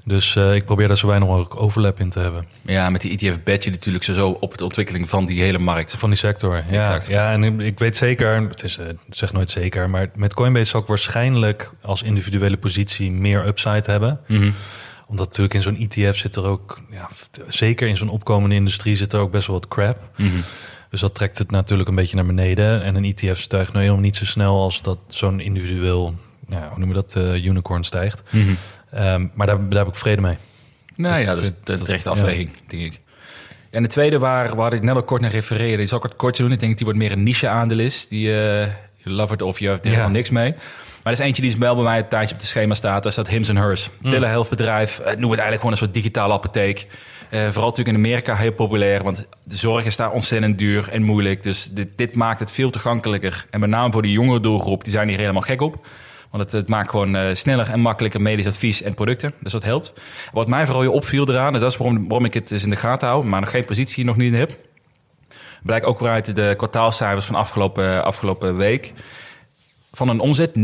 [0.03, 2.45] Dus eh, ik probeer daar zo weinig mogelijk overlap in te hebben.
[2.61, 5.95] ja, met die ETF bed je natuurlijk zo op de ontwikkeling van die hele markt.
[5.97, 6.63] Van die sector, ja.
[6.63, 7.07] Exact.
[7.07, 10.81] Ja, en ik weet zeker, het is, eh, zeg nooit zeker, maar met Coinbase zal
[10.81, 14.19] ik waarschijnlijk als individuele positie meer upside hebben.
[14.27, 14.51] Mhm.
[15.07, 17.09] Omdat natuurlijk in zo'n ETF zit er ook, ja,
[17.47, 20.09] zeker in zo'n opkomende industrie zit er ook best wel wat crap.
[20.17, 20.29] Mhm.
[20.89, 22.83] Dus dat trekt het natuurlijk een beetje naar beneden.
[22.83, 26.15] En een ETF stijgt nou helemaal niet zo snel als dat zo'n individueel,
[26.47, 28.23] ja, hoe noem je dat, eh, unicorn stijgt.
[28.31, 28.53] Mhm.
[28.91, 30.37] Ehm, maar daar, daar heb ik vrede mee.
[30.95, 32.15] Nou Dat ja, dat is de terechte ja.
[32.15, 32.99] afweging, denk ik.
[33.69, 36.15] En de tweede waar, waar ik net al kort naar refereerde, die zal ik het
[36.15, 36.51] kort doen.
[36.51, 38.07] Ik denk dat die wordt meer een niche-aandeel is.
[38.07, 38.67] Die uh,
[39.03, 39.91] love it of je hebt er Ja.
[39.91, 40.51] helemaal niks mee.
[40.51, 43.03] Maar er is eentje die is wel bij mij een tijdje op het schema staat.
[43.03, 43.89] Dat is dat Hims Hers.
[44.01, 44.09] Mm.
[44.09, 44.99] Telehealth bedrijf.
[44.99, 46.87] Eh, noem het eigenlijk gewoon een soort digitale apotheek.
[47.29, 49.03] Eh, vooral natuurlijk in Amerika heel populair.
[49.03, 51.43] Want de zorg is daar ontzettend duur en moeilijk.
[51.43, 53.45] Dus dit, dit maakt het veel toegankelijker.
[53.49, 55.85] En met name voor de jongere doelgroep, die zijn hier helemaal gek op.
[56.31, 59.33] Want het, het maakt gewoon eh, sneller en makkelijker medisch advies en producten.
[59.39, 59.93] Dus dat helpt.
[60.31, 62.75] Wat mij vooral opviel eraan, en dat is waarom, waarom ik het eens in de
[62.75, 64.57] gaten hou, maar nog geen positie nog niet in heb.
[65.63, 68.93] Blijkt ook weer uit de kwartaalcijfers van afgelopen, afgelopen week.
[69.93, 70.61] Van een omzet, 90%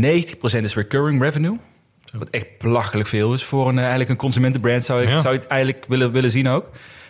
[0.64, 1.58] is recurring revenue.
[2.12, 5.20] Wat echt belachelijk veel is voor een, eh, eigenlijk een consumentenbrand, zou ik, Ja.
[5.20, 6.64] zou je het eigenlijk willen, willen zien ook.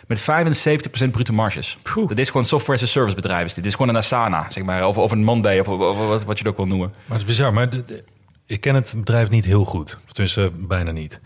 [0.07, 1.77] Met 75% bruto marges.
[2.07, 3.45] Dat is gewoon software as a service bedrijf.
[3.45, 4.87] Dit Dit is gewoon een Asana, zeg maar.
[4.87, 6.89] Of, of een Monday, of, of- of wat, wat je het ook wil noemen.
[7.05, 8.03] Maar het is bizar, maar de- de-
[8.49, 9.97] ik ken het bedrijf niet heel goed.
[10.05, 11.19] Of tenminste, bijna niet.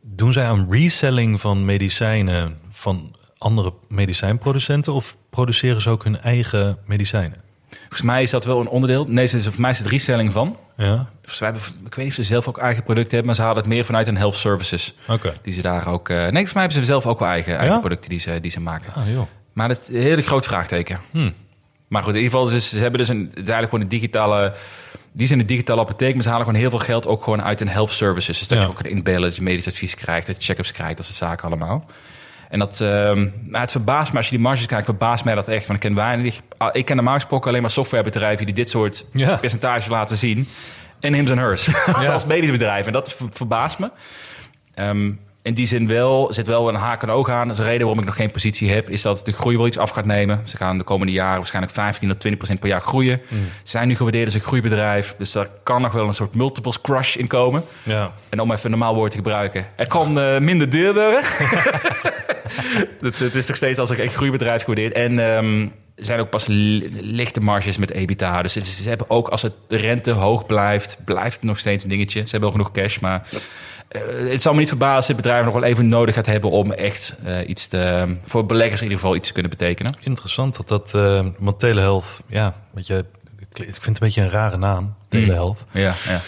[0.00, 4.92] Doen zij aan reselling van medicijnen van andere medicijnproducenten...
[4.92, 7.40] of produceren ze ook hun eigen medicijnen?
[7.80, 9.04] Volgens mij is dat wel een onderdeel.
[9.08, 10.56] Nee, ze- voor mij is het reselling van.
[10.76, 13.34] Ja, Volgens mij hebben- ik weet niet of ze zelf ook eigen producten hebben, maar
[13.34, 14.94] ze halen het meer vanuit hun health services.
[15.08, 15.34] oké.
[15.42, 16.08] Die ze daar ook.
[16.08, 17.78] eh, nee, volgens mij hebben ze zelf ook wel eigen, eigen Ja?
[17.80, 18.94] producten die ze, die ze maken.
[18.94, 19.26] Ah, joh.
[19.52, 21.00] Maar dat is een hele groot vraagteken.
[21.10, 21.32] Hmm.
[21.88, 23.88] Maar goed, in ieder geval, dus, ze hebben dus een, het is eigenlijk gewoon een
[23.90, 24.54] digitale.
[25.12, 27.58] Die zijn een digitale apotheek, maar ze halen gewoon heel veel geld ook gewoon uit
[27.58, 28.38] hun health services.
[28.38, 28.64] Dus dat Ja.
[28.64, 31.16] je ook kan inbellen, dat je medisch advies krijgt, dat je check-ups krijgt, dat soort
[31.18, 31.84] zaken allemaal.
[32.48, 35.66] En dat, nou, het verbaast me, als je die marges kijkt, verbaast mij dat echt.
[35.66, 36.40] Want ik ken weinig.
[36.56, 39.36] ah, Ik ken normaal gesproken alleen maar softwarebedrijven die dit soort Ja.
[39.36, 40.48] percentages laten zien.
[41.00, 41.68] En Hims Hers
[42.08, 42.86] als medisch bedrijf.
[42.86, 43.90] En dat ver- verbaast me.
[44.74, 47.48] Ehm, in die zin wel, zit wel een haak en oog aan.
[47.48, 49.66] Dat is de reden waarom ik nog geen positie heb, is dat de groei wel
[49.66, 50.40] iets af gaat nemen.
[50.44, 53.20] Ze gaan de komende jaren waarschijnlijk 15 tot 20 procent per jaar groeien.
[53.62, 56.80] Ze zijn nu gewaardeerd als een groeibedrijf, dus daar kan nog wel een soort multiples
[56.80, 57.64] crush in komen.
[57.82, 58.12] Ja.
[58.28, 61.20] En om even een normaal woord te gebruiken, er kan eh, minder duur worden.
[63.00, 64.94] het, het is nog steeds als een echt groeibedrijf gewaardeerd.
[64.94, 65.62] En ehm,
[65.96, 68.42] er zijn ook pas li- lichte marges met EBITDA.
[68.42, 72.20] Dus ze hebben ook als het rente hoog blijft, blijft het nog steeds een dingetje.
[72.24, 73.28] Ze hebben wel genoeg cash, maar
[74.30, 77.14] het zal me niet verbazen dit bedrijf nog wel even nodig gaat hebben om echt
[77.24, 79.94] eh, iets te, voor beleggers in ieder geval iets te kunnen betekenen.
[80.00, 80.94] Interessant dat dat...
[80.94, 83.04] eh want telehealth, ja, weet je,
[83.52, 85.64] ik vind het een beetje een rare naam, telehealth.
[85.70, 86.20] Ja, ja.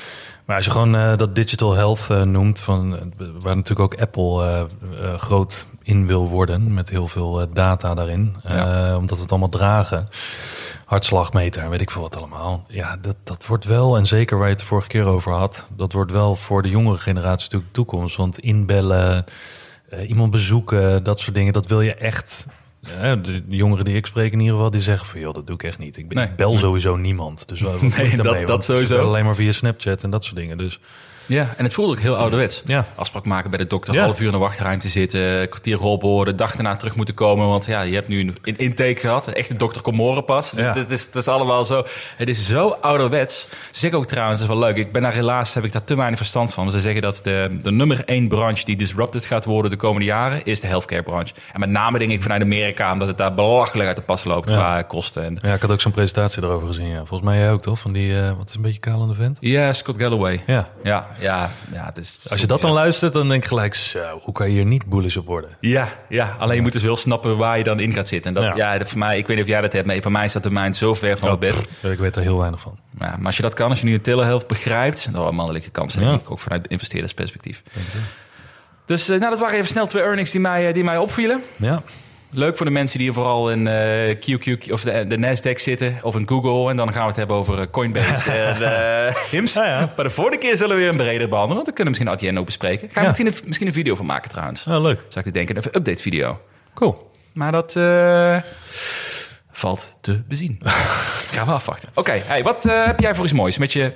[0.45, 4.01] Maar als je gewoon eh, dat digital health eh, noemt, van, eh, waar natuurlijk ook
[4.01, 8.97] Apple eh, eh, groot in wil worden, met heel veel eh, data daarin, eh, Ja.
[8.97, 10.09] omdat we het allemaal dragen.
[10.99, 12.65] Hartslagmeter, weet ik veel wat allemaal.
[12.69, 15.69] Ja, dat, dat wordt wel, en zeker waar je het de vorige keer over had,
[15.77, 18.17] dat wordt wel voor de jongere generatie natuurlijk de toekomst.
[18.17, 19.25] Want inbellen,
[19.89, 22.47] eh, iemand bezoeken, dat soort dingen, dat wil je echt.
[23.01, 25.55] eh, de, jongeren die ik spreek in ieder geval, die zeggen van joh, dat doe
[25.55, 25.97] ik echt niet.
[25.97, 26.27] Ik, ben, Nee.
[26.27, 27.49] ik bel sowieso niemand.
[27.49, 27.61] Dus
[27.97, 28.99] Nee, dat- dat sowieso.
[29.07, 30.59] Alleen maar via Snapchat en dat soort dingen.
[30.59, 30.81] Dus
[31.27, 32.63] Ja, en het voelde ook heel ouderwets.
[32.67, 32.87] Ja.
[32.95, 36.53] Afspraak maken bij de dokter, half uur in de wachtruimte zitten, kwartier geholpen worden, dag
[36.55, 37.49] daarna terug moeten komen.
[37.49, 40.53] Want ja, je hebt nu een intake gehad, een echte dokter Comoren pas.
[40.57, 40.73] Ja.
[40.75, 41.85] Het, is, het is allemaal zo.
[42.17, 43.41] Het is zo ouderwets.
[43.71, 45.85] Ze zeggen ook trouwens, dat is wel leuk, ik ben daar helaas, heb ik daar
[45.85, 46.71] te weinig verstand van.
[46.71, 50.45] Ze zeggen dat de, de nummer één branche die disrupted gaat worden de komende jaren,
[50.45, 51.35] is de healthcare branche.
[51.53, 54.49] En met name denk ik vanuit Amerika, omdat het daar belachelijk uit de pas loopt
[54.49, 54.55] Ja.
[54.57, 55.25] qua kosten.
[55.25, 56.89] En, ja, ik had ook zo'n presentatie erover gezien.
[56.89, 56.97] Ja.
[56.97, 57.79] Volgens mij jij ook toch?
[57.79, 59.37] Van die, eh, wat is een beetje kalende vent?
[59.41, 60.43] ja, Scott Galloway.
[60.47, 60.69] Ja.
[60.83, 61.85] Ja, ja, ja.
[61.85, 64.53] Het is Als je dat dan luistert, dan denk ik gelijk, zo, hoe kan je
[64.53, 65.51] hier niet bullish op worden?
[65.61, 68.35] Ja, ja, alleen je moet dus wel snappen waar je dan in gaat zitten.
[68.37, 68.79] En dat, Ja.
[68.79, 70.43] dat voor mij, ik weet niet of jij dat hebt, maar voor mij is dat
[70.43, 71.69] domein zo ver van het bed.
[71.83, 72.79] Ik weet er heel weinig van.
[72.99, 75.35] Ja, maar als je dat kan, als je nu een telehealth begrijpt, dan wel een
[75.35, 76.09] mannelijke kansen, Ja.
[76.09, 77.63] denk ik, ook vanuit investeerdersperspectief.
[78.87, 81.43] Dus eh, nou, dat waren even snel twee earnings die mij, eh, die mij opvielen.
[81.57, 81.83] Ja,
[82.35, 86.17] Leuk voor de mensen die vooral in eh, QQ of de, de Nasdaq zitten of
[86.17, 86.71] in Google.
[86.71, 88.63] En dan gaan we het hebben over eh, Coinbase en
[89.07, 89.53] eh, Hims.
[89.53, 89.93] Ja, ja.
[89.97, 91.55] Maar de volgende keer zullen we weer een breder behandelen.
[91.55, 92.81] Want dan kunnen we misschien Adyen ook bespreken.
[92.91, 93.07] Gaan we Ja.
[93.07, 94.67] misschien, een, misschien een video van maken trouwens.
[94.67, 94.99] oh, leuk.
[95.09, 96.41] Zou ik te denken, even een update video.
[96.75, 97.11] Cool.
[97.33, 98.37] Maar dat eh,
[99.51, 100.59] valt te bezien.
[101.35, 101.89] Gaan we afwachten.
[101.95, 103.93] Oké, hey, wat eh, heb jij voor iets moois met je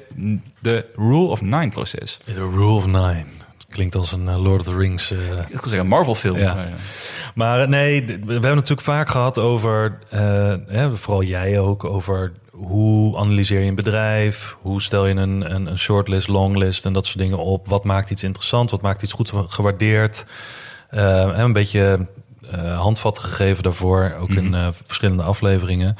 [0.60, 2.16] de Rule of Nine proces?
[2.16, 3.24] The rule of nine.
[3.68, 5.10] Klinkt als een eh, Lord of the Rings.
[5.10, 6.38] eh, Ik wil zeggen, een Marvel-film.
[6.38, 6.54] Ja.
[6.54, 6.72] Maar, eh,
[7.34, 9.98] Maar eh, nee, we hebben natuurlijk vaak gehad over,
[10.66, 15.66] hè, vooral jij ook, over hoe analyseer je een bedrijf, hoe stel je een, een,
[15.66, 17.68] een shortlist, longlist en dat soort dingen op.
[17.68, 20.26] Wat maakt iets interessant, wat maakt iets goed gewaardeerd.
[20.90, 22.06] En een beetje
[22.76, 25.96] handvatten gegeven daarvoor, ook in eh, verschillende afleveringen.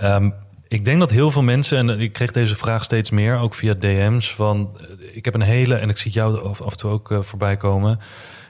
[0.00, 0.30] Ehm,
[0.68, 3.74] ik denk dat heel veel mensen, en ik kreeg deze vraag steeds meer, ook via
[3.74, 4.76] DM's, van
[5.12, 7.56] ik heb een hele, en ik zie jou af, af en toe ook eh, voorbij
[7.56, 7.92] komen.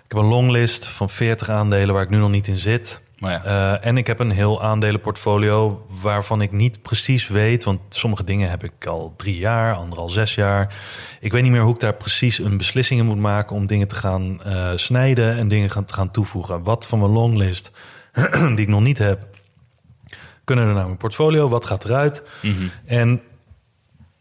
[0.08, 3.00] Ik heb een longlist van 40 aandelen waar ik nu nog niet in zit.
[3.18, 3.44] maar ja.
[3.44, 8.50] Eh, en ik heb een heel aandelenportfolio waarvan ik niet precies weet, want sommige dingen
[8.50, 10.76] heb ik al drie jaar, andere al zes jaar.
[11.20, 13.88] Ik weet niet meer hoe ik daar precies een beslissing in moet maken om dingen
[13.88, 16.62] te gaan eh, snijden en dingen gaan, te gaan toevoegen.
[16.62, 17.70] Wat van mijn longlist
[18.56, 19.26] die ik nog niet heb,
[20.44, 21.48] kunnen er naar mijn portfolio?
[21.48, 22.22] Wat gaat eruit?
[22.84, 23.22] En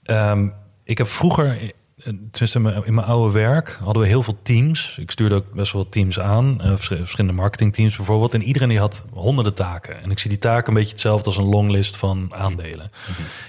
[0.04, 0.47] ehm,
[0.84, 1.58] ik heb vroeger,
[2.04, 4.98] tenminste in mijn- oude werk, hadden we heel veel teams.
[5.00, 8.34] Ik stuurde ook best wel teams aan, eh, vers- verschillende marketingteams bijvoorbeeld.
[8.34, 10.02] En iedereen die had honderden taken.
[10.04, 12.92] En ik zie die taken een beetje hetzelfde als een longlist van aandelen.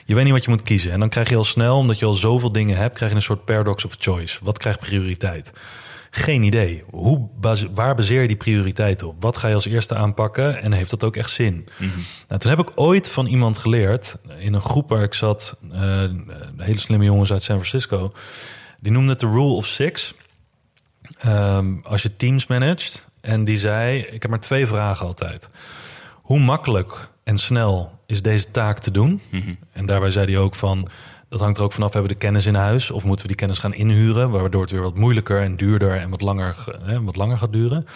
[0.05, 0.93] Je weet niet wat je moet kiezen.
[0.93, 3.23] En dan krijg je al snel, omdat je al zoveel dingen hebt, krijg je een
[3.23, 4.39] soort paradox of choice.
[4.43, 5.53] Wat krijgt prioriteit?
[6.11, 6.85] Geen idee.
[6.91, 9.23] Hoe base- waar baseer je die prioriteit op?
[9.23, 11.69] Wat ga je als eerste aanpakken en heeft dat ook echt zin?
[12.29, 16.05] Nou, toen heb ik ooit van iemand geleerd, in een groep waar ik zat, eh,
[16.57, 18.13] hele slimme jongens uit San Francisco,
[18.81, 20.15] die noemde het de Rule of Six.
[21.19, 23.07] Ehm, als je teams managt.
[23.21, 25.51] En die zei: Ik heb maar twee vragen altijd.
[26.15, 29.21] Hoe makkelijk en snel is deze taak te doen?
[29.73, 30.89] En daarbij zei hij ook van.
[31.29, 32.91] Dat hangt er ook vanaf, hebben we de kennis in huis?
[32.91, 34.31] Of moeten we die kennis gaan inhuren?
[34.31, 37.53] Waardoor het weer wat moeilijker en duurder en wat langer, ge- hè, wat langer gaat
[37.53, 37.87] duren.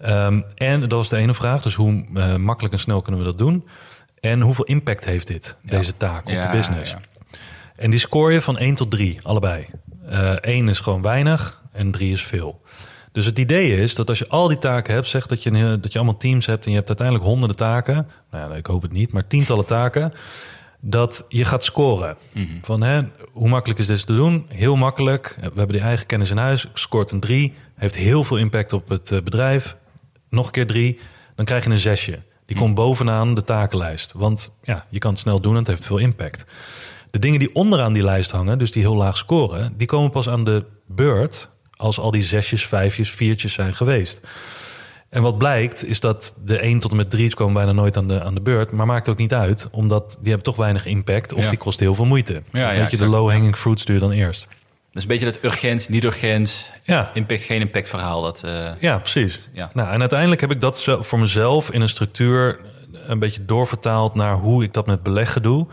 [0.00, 1.62] Ehm, en dat was de ene vraag.
[1.62, 3.66] Dus hoe eh, makkelijk en snel kunnen we dat doen?
[4.20, 6.90] En hoeveel impact heeft dit, deze taak, op Ja, de business?
[6.90, 7.00] ja.
[7.76, 9.66] En die score je van 1 tot 3, allebei.
[10.40, 12.62] Eén is gewoon weinig en 3 is veel.
[13.12, 15.92] Dus het idee is dat als je al die taken hebt, zeg dat je, dat
[15.92, 18.08] je allemaal teams hebt en je hebt uiteindelijk honderden taken.
[18.30, 20.12] Nou ja, ik hoop het niet, maar tientallen taken.
[20.86, 22.16] Dat je gaat scoren.
[22.62, 24.46] Van hè, hoe makkelijk is dit te doen?
[24.48, 25.36] Heel makkelijk.
[25.40, 26.66] We hebben die eigen kennis in huis.
[26.74, 27.52] Scoort een 3.
[27.74, 29.76] Heeft heel veel impact op het eh, bedrijf.
[30.28, 30.98] Nog een keer 3.
[31.34, 32.22] Dan krijg je een zesje.
[32.46, 34.12] Die komt bovenaan de takenlijst.
[34.14, 36.46] Want ja, je kan het snel doen en het heeft veel impact.
[37.10, 40.28] De dingen die onderaan die lijst hangen, dus die heel laag scoren, die komen pas
[40.28, 44.20] aan de beurt als al die zesjes, vijfjes, viertjes zijn geweest.
[45.14, 48.08] En wat blijkt is dat de 1 tot en met 3 komen bijna nooit aan
[48.08, 48.70] de, aan de beurt.
[48.70, 51.32] Maar maakt ook niet uit, omdat die hebben toch weinig impact.
[51.32, 51.48] Of Ja.
[51.48, 52.42] die kosten heel veel moeite.
[52.52, 54.48] ja, Weet je, de low-hanging fruits doe je dan eerst.
[54.92, 58.22] Dus een beetje dat urgent, niet urgent, Ja, impact, geen impact verhaal.
[58.22, 59.48] Dat, eh, ja precies.
[59.52, 59.70] Ja.
[59.74, 62.60] Nou, en uiteindelijk heb ik dat zo- voor mezelf in een structuur
[63.06, 65.66] een beetje doorvertaald naar hoe ik dat met beleggen doe.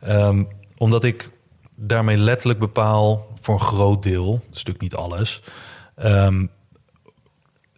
[0.00, 0.44] Ehm,
[0.76, 1.30] omdat ik
[1.76, 5.42] daarmee letterlijk bepaal voor een groot deel, dat is natuurlijk niet alles,
[5.96, 6.46] ehm,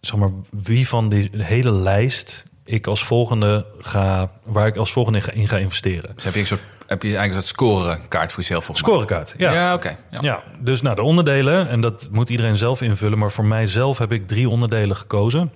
[0.01, 5.23] zeg maar, wie van die hele lijst ik als volgende ga, waar ik als volgende
[5.33, 6.13] in ga investeren.
[6.15, 8.97] dus heb je, een soort, heb je eigenlijk een soort scorekaart voor jezelf volgens mij?
[8.97, 9.53] Scorekaart, ja.
[9.53, 9.97] Ja, oké.
[10.11, 10.19] Ja.
[10.21, 14.13] Ja, dus nou, de onderdelen, en dat moet iedereen zelf invullen, maar voor mijzelf heb
[14.13, 15.53] ik drie onderdelen gekozen.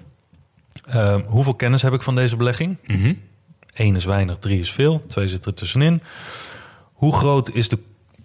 [0.85, 2.76] Ehm, hoeveel kennis heb ik van deze belegging?
[2.87, 3.14] Mhm.
[3.74, 6.02] Eén is weinig, drie is veel, twee zit er tussenin.
[6.92, 7.78] Hoe groot is de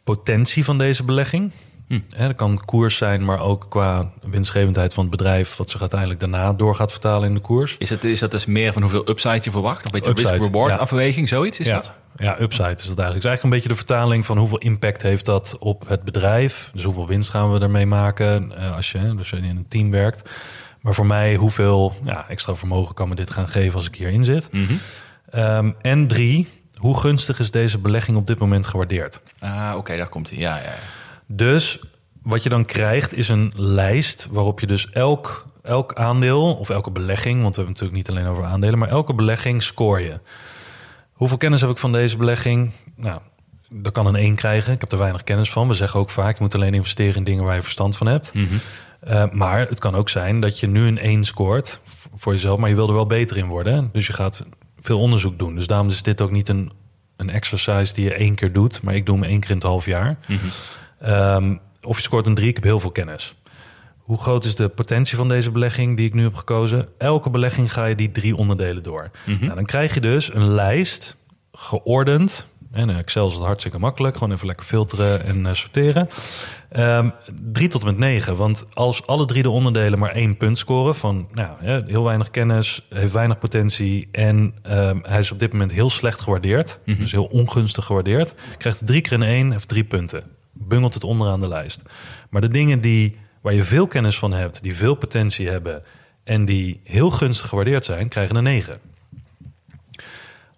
[0.04, 1.52] potentie van deze belegging?
[1.88, 2.00] Hm.
[2.10, 6.20] Hè, dat kan koers zijn, maar ook qua winstgevendheid van het bedrijf, wat zich uiteindelijk
[6.20, 7.76] daarna door gaat vertalen in de koers.
[7.78, 9.86] Is, het, is dat dus meer van hoeveel upside je verwacht?
[9.86, 10.80] Een beetje Upside, risk-reward ja.
[10.80, 11.74] afweging, zoiets is ja.
[11.74, 11.94] dat?
[12.18, 13.00] Ja, upside is dat eigenlijk.
[13.00, 16.70] Het is eigenlijk een beetje de vertaling van hoeveel impact heeft dat op het bedrijf.
[16.74, 20.30] Dus hoeveel winst gaan we ermee maken eh, als je dus in een team werkt.
[20.82, 24.24] Maar voor mij, hoeveel ja, extra vermogen kan me dit gaan geven als ik hierin
[24.24, 24.52] zit?
[24.52, 24.74] Mhm.
[25.30, 29.22] Ehm, en drie, hoe gunstig is deze belegging op dit moment gewaardeerd?
[29.40, 30.40] Ah, oké, daar komt hij.
[30.40, 30.74] Ja, ja.
[31.28, 31.80] Dus
[32.22, 36.92] wat je dan krijgt is een lijst waarop je dus elk, elk aandeel of elke
[36.92, 40.20] belegging, want we hebben het natuurlijk niet alleen over aandelen, maar elke belegging score je.
[41.12, 42.72] Hoeveel kennis heb ik van deze belegging?
[42.96, 43.22] Nou,
[43.70, 44.74] dat kan een 1 krijgen.
[44.74, 45.68] Ik heb er weinig kennis van.
[45.68, 48.32] We zeggen ook vaak, je moet alleen investeren in dingen waar je verstand van hebt.
[49.00, 51.80] Eh, maar het kan ook zijn dat je nu een 1 scoort
[52.16, 53.90] voor jezelf, maar je wil er wel beter in worden.
[53.92, 54.46] Dus je gaat
[54.80, 55.56] veel onderzoek doen.
[55.56, 56.72] Dus daarom is dit ook niet een,
[57.16, 59.66] een exercise die je één keer doet, maar ik doe hem één keer in het
[59.66, 60.18] half jaar.
[61.00, 63.36] Ehm, of je scoort een 3, ik heb heel veel kennis.
[63.98, 66.88] Hoe groot is de potentie van deze belegging die ik nu heb gekozen?
[66.98, 69.12] Elke belegging ga je die drie onderdelen door.
[69.26, 71.18] nou, dan krijg je dus een lijst,
[71.52, 72.48] geordend.
[72.72, 74.18] En in Excel is het hartstikke makkelijk.
[74.18, 76.10] Gewoon even lekker filteren en eh, sorteren.
[76.70, 77.10] Ehm,
[77.52, 78.36] drie tot en met negen.
[78.36, 80.96] Want als alle drie de onderdelen maar één punt scoren...
[80.96, 84.08] van nou, heel weinig kennis, heeft weinig potentie...
[84.12, 86.80] en ehm, hij is op dit moment heel slecht gewaardeerd...
[86.86, 88.34] dus heel ongunstig gewaardeerd...
[88.58, 90.37] krijgt drie keer een één, heeft drie punten.
[90.60, 91.82] Bungelt het onderaan de lijst.
[92.30, 95.84] Maar de dingen die waar je veel kennis van hebt, die veel potentie hebben
[96.24, 98.80] en die heel gunstig gewaardeerd zijn, krijgen een 9.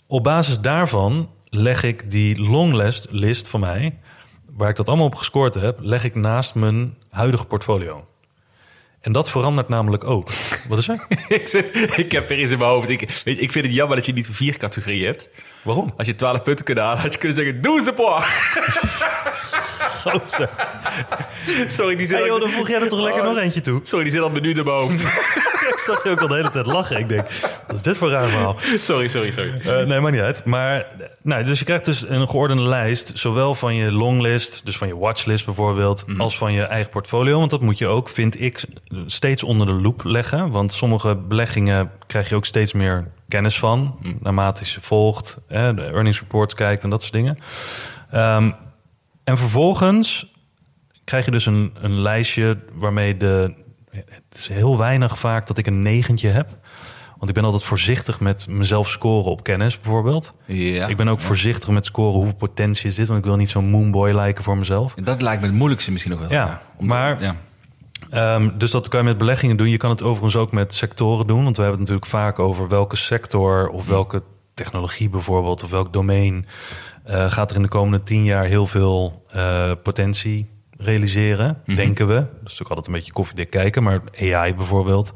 [0.08, 3.98] Op basis daarvan leg ik die longlist list van mij,
[4.46, 8.08] waar ik dat allemaal op gescoord heb, leg ik naast mijn huidige portfolio.
[9.02, 10.30] En dat verandert namelijk ook.
[10.68, 11.06] Wat is er?
[11.28, 12.90] ik, zit, ik heb er eens in mijn hoofd.
[12.90, 15.30] Ik, weet, ik vind het jammer dat je niet vier categorieën hebt.
[15.64, 15.94] Waarom?
[15.98, 18.24] Als je 12 punten kunt halen, had je kunnen zeggen: Doe ze, boy!
[20.02, 20.50] Gozer.
[21.68, 23.28] Sorry, die zit Hey, joh, dan voeg jij er toch lekker Oh.
[23.28, 23.80] nog eentje toe?
[23.84, 25.04] Sorry, die zit al minuut in mijn hoofd.
[25.70, 27.00] Ik zag je ook al de hele tijd lachen.
[27.00, 27.28] Ik denk,
[27.68, 28.56] wat is dit voor raar verhaal?
[28.80, 29.60] sorry, sorry, sorry.
[29.60, 30.46] Eh, nee, maakt niet uit.
[30.46, 34.78] Maar, eh, nou, dus je krijgt dus een geordende lijst, zowel van je longlist, dus
[34.78, 37.38] van je watchlist bijvoorbeeld, als van je eigen portfolio.
[37.38, 38.64] Want dat moet je ook, vind ik,
[39.06, 40.50] steeds onder de loep leggen.
[40.50, 45.74] Want sommige beleggingen krijg je ook steeds meer kennis van, naarmate je ze volgt, hè,
[45.74, 47.38] de earnings reports kijkt en dat soort dingen.
[48.12, 48.52] Ehm,
[49.30, 50.34] en vervolgens
[51.04, 53.54] krijg je dus een, een lijstje waarmee de.
[53.92, 56.58] Het is heel weinig vaak dat ik een negentje heb.
[57.18, 60.34] Want ik ben altijd voorzichtig met mezelf scoren op kennis, bijvoorbeeld.
[60.46, 60.88] Ja.
[60.88, 63.08] Ik ben ook voorzichtig met scoren hoeveel potentie is dit.
[63.08, 64.94] Want ik wil niet zo'n moonboy lijken voor mezelf.
[64.94, 66.32] Dat lijkt me het moeilijkste misschien nog wel.
[66.32, 67.36] Ja, Om- maar- Ja.
[68.10, 69.70] Ehm, dus dat kan je met beleggingen doen.
[69.70, 71.44] Je kan het overigens ook met sectoren doen.
[71.44, 75.94] Want we hebben het natuurlijk vaak over welke sector of welke technologie bijvoorbeeld, of welk
[75.94, 76.46] domein
[77.10, 82.14] eh, gaat er in de komende tien jaar heel veel eh, potentie realiseren, denken we.
[82.14, 85.14] Dat is natuurlijk altijd een beetje koffiedik kijken, maar AI bijvoorbeeld.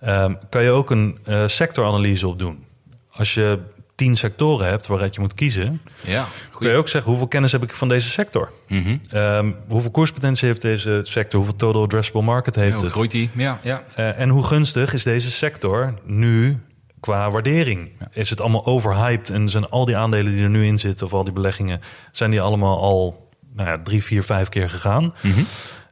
[0.00, 2.64] Ehm, kan je ook een eh, sectoranalyse op doen.
[3.10, 3.58] Als je
[3.94, 6.26] tien sectoren hebt waaruit je moet kiezen, ja.
[6.58, 8.52] kun je ook zeggen hoeveel kennis heb ik van deze sector?
[8.68, 8.96] Mhm.
[9.10, 11.38] Ehm, hoeveel koerspotentie heeft deze sector?
[11.38, 12.92] Hoeveel total addressable market heeft Hoe het?
[12.92, 13.30] groeit die?
[13.34, 13.84] Ja, ja.
[13.94, 16.58] En hoe gunstig is deze sector nu
[17.04, 17.90] qua waardering?
[18.12, 21.06] Is het allemaal overhyped en zijn al die aandelen die er nu in zitten...
[21.06, 21.80] of al die beleggingen,
[22.12, 25.14] zijn die allemaal al nou ja, drie, vier, vijf keer gegaan?
[25.22, 25.40] Mhm.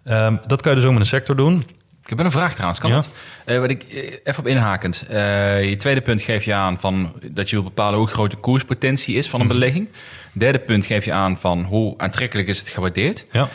[0.04, 1.66] Ehm, dat kan je dus ook met een sector doen.
[2.02, 2.96] Ik heb een vraag trouwens, kan Ja.
[2.96, 3.08] dat?
[3.44, 5.06] Eh, wat ik, eh, even op inhakend.
[5.08, 8.36] Eh, je tweede punt geef je aan van dat je wil bepalen hoe groot de
[8.36, 9.88] koerspotentie is van een belegging.
[10.32, 13.26] Derde punt geef je aan van hoe aantrekkelijk is het gewaardeerd.
[13.30, 13.48] Ja.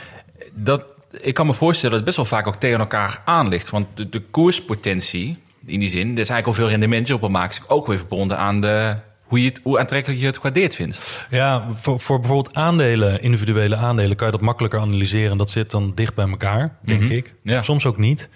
[0.54, 0.84] Dat,
[1.22, 3.70] ik kan me voorstellen dat het best wel vaak ook tegen elkaar aan ligt.
[3.70, 7.50] Want de, de koerspotentie, in die zin, er is eigenlijk al veel rendement op maken.
[7.62, 11.26] Is ook weer verbonden aan de, hoe, je het, hoe aantrekkelijk je het gewaardeerd vindt.
[11.30, 15.38] Ja, voor, voor bijvoorbeeld aandelen, individuele aandelen, kan je dat makkelijker analyseren.
[15.38, 17.12] Dat zit dan dicht bij elkaar, denk Mhm.
[17.12, 17.34] ik.
[17.44, 17.62] Ja.
[17.62, 18.30] Soms ook niet.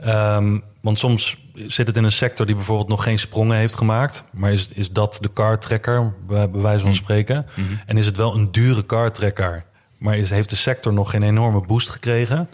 [0.00, 4.24] Ehm, want soms zit het in een sector die bijvoorbeeld nog geen sprongen heeft gemaakt.
[4.30, 7.46] Maar is, is dat de car trekker, bij, bij wijze van spreken?
[7.86, 9.64] En is het wel een dure car trekker,
[9.98, 12.48] maar is, heeft de sector nog geen enorme boost gekregen?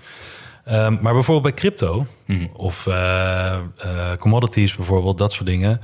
[0.69, 2.07] Ehm, maar bijvoorbeeld bij crypto
[2.53, 3.61] of eh, eh,
[4.19, 5.81] commodities bijvoorbeeld, dat soort dingen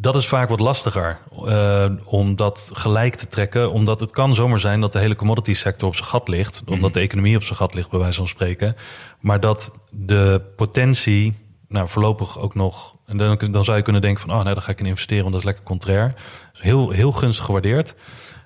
[0.00, 3.72] dat is vaak wat lastiger eh, om dat gelijk te trekken.
[3.72, 6.62] Omdat het kan zomaar zijn dat de hele commodity sector op zijn gat ligt.
[6.66, 8.76] Omdat de economie op zijn gat ligt, bij wijze van spreken.
[9.20, 11.34] Maar dat de potentie,
[11.68, 12.96] nou voorlopig ook nog...
[13.06, 15.22] En dan, dan zou je kunnen denken van, oh nee, dan ga ik in investeren,
[15.22, 16.14] want dat is lekker contrair.
[16.52, 17.94] Dus heel, heel gunstig gewaardeerd.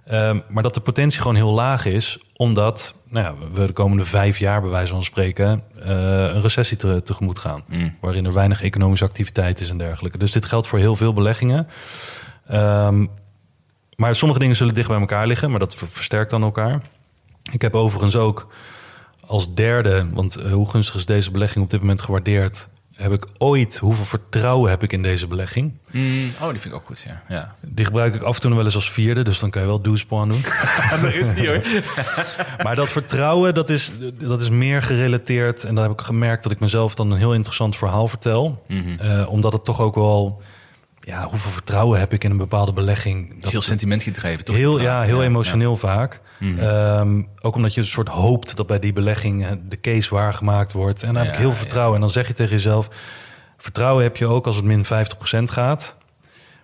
[0.04, 4.04] Ehm, maar dat de potentie gewoon heel laag is, omdat nou ja, we de komende
[4.04, 5.88] vijf jaar, bij wijze van spreken, eh,
[6.34, 7.64] een recessie te, tegemoet gaan.
[8.00, 10.18] Waarin er weinig economische activiteit is en dergelijke.
[10.18, 11.68] Dus dit geldt voor heel veel beleggingen.
[12.48, 13.06] Ehm,
[13.96, 16.80] maar sommige dingen zullen dicht bij elkaar liggen, maar dat ver- versterkt dan elkaar.
[17.52, 18.52] Ik heb overigens ook
[19.26, 22.68] als derde, want eh, hoe gunstig is deze belegging op dit moment gewaardeerd?
[23.02, 25.72] Heb ik ooit, hoeveel vertrouwen heb ik in deze belegging?
[26.40, 27.22] oh, die vind ik ook goed, ja.
[27.28, 27.56] ja.
[27.60, 29.80] Die gebruik ik af en toe wel eens als vierde, dus dan kan je wel
[29.80, 30.42] douchepon doen.
[31.02, 31.62] Daar is die hoor.
[32.64, 35.64] Maar dat vertrouwen, dat is, dat is meer gerelateerd.
[35.64, 38.64] En daar heb ik gemerkt dat ik mezelf dan een heel interessant verhaal vertel.
[38.98, 40.42] Eh, omdat het toch ook wel...
[41.04, 43.34] Ja, hoeveel vertrouwen heb ik in een bepaalde belegging?
[43.34, 44.56] Dat is heel sentiment gedreven, toch?
[44.56, 46.20] Heel, ja, heel emotioneel vaak.
[46.38, 46.58] Mhm.
[46.58, 50.72] Ehm, ook omdat je een soort hoopt dat bij die belegging eh, de case waargemaakt
[50.72, 51.02] wordt.
[51.02, 51.94] En daar heb ik heel veel vertrouwen.
[51.94, 52.88] En dan zeg je tegen jezelf...
[53.58, 54.88] vertrouwen heb je ook als het min 50%
[55.44, 55.96] gaat.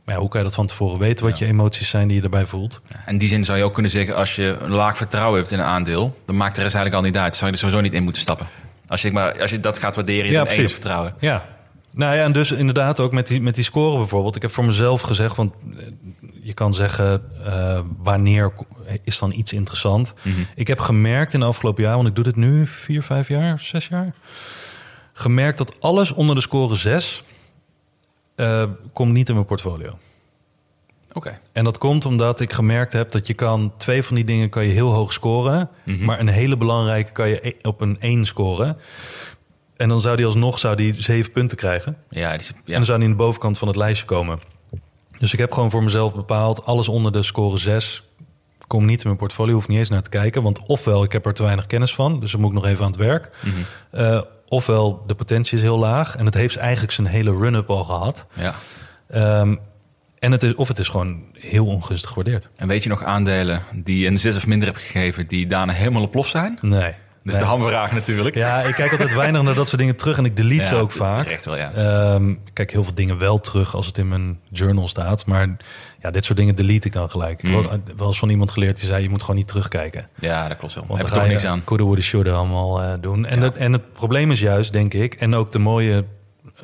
[0.05, 1.25] Maar ja, hoe kan je dat van tevoren weten...
[1.25, 2.81] wat je emoties zijn die je erbij voelt?
[2.89, 5.53] Ja, In die zin zou je ook kunnen zeggen, als je een laag vertrouwen hebt
[5.53, 7.37] in een aandeel, dan maakt de rest eigenlijk al niet uit.
[7.37, 8.47] Zou je er sowieso niet in moeten stappen.
[8.87, 11.15] Als je, maar, als je dat gaat waarderen in Ja, vertrouwen.
[11.19, 11.58] Ja.
[11.99, 14.37] Nou ja, en dus inderdaad ook met die, met die score bijvoorbeeld.
[14.37, 15.87] Ik heb voor mezelf gezegd, want eh,
[16.43, 17.23] je kan zeggen...
[17.45, 18.53] eh, wanneer
[19.05, 20.15] is dan iets interessant?
[20.55, 23.59] Ik heb gemerkt in de afgelopen jaar, want ik doe dit nu vier, vijf jaar,
[23.59, 24.15] zes jaar...
[25.13, 27.23] gemerkt dat alles onder de score 6
[28.35, 29.99] eh, komt niet in mijn portfolio.
[31.13, 31.39] Oké.
[31.53, 34.65] En dat komt omdat ik gemerkt heb dat je kan twee van die dingen kan
[34.65, 38.77] je heel hoog scoren, maar een hele belangrijke kan je e- op een 1 scoren.
[39.79, 41.97] En dan zou die alsnog zou die zeven punten krijgen.
[42.11, 44.39] Ja, die, En dan zou die in de bovenkant van het lijstje komen.
[45.19, 48.03] Dus ik heb gewoon voor mezelf bepaald, alles onder de score 6
[48.69, 50.43] kom niet in mijn portfolio, hoef niet eens naar te kijken.
[50.43, 52.85] Want ofwel ik heb er te weinig kennis van, dus dan moet ik nog even
[52.85, 53.31] aan het werk.
[53.91, 57.85] Eh, ofwel de potentie is heel laag en het heeft eigenlijk zijn hele run-up al
[57.85, 58.27] gehad.
[58.33, 58.55] Ja.
[59.09, 59.57] Ehm,
[60.19, 62.49] en het is, of het is gewoon heel ongunstig gewaardeerd.
[62.57, 66.03] En weet je nog aandelen die een 6 of minder heb gegeven, die daarna helemaal
[66.03, 66.59] op plof zijn?
[66.61, 66.95] Nee.
[67.29, 67.45] Dus Nee.
[67.45, 68.35] de hamvraag natuurlijk.
[68.35, 70.91] Ja, ik kijk altijd weinig naar dat soort dingen terug en ik delete ze ook
[70.91, 71.23] vaak.
[71.23, 71.71] Terecht wel, ja.
[71.73, 75.27] Ehm, ik kijk heel veel dingen wel terug als het in mijn journal staat.
[75.27, 75.57] Maar
[76.03, 77.43] ja, dit soort dingen delete ik dan gelijk.
[77.43, 77.49] Mm.
[77.51, 79.03] Ik heb wel- wel eens van iemand geleerd die zei...
[79.03, 80.09] je moet gewoon niet terugkijken.
[80.21, 80.85] ja, dat klopt wel.
[80.89, 81.65] Want heb ga toch niks aan.
[81.65, 83.27] coulda, woulda, shoulda allemaal eh, doen.
[83.27, 83.41] En, Ja.
[83.43, 85.15] dat, en het probleem is juist, denk ik...
[85.15, 86.05] en ook de mooie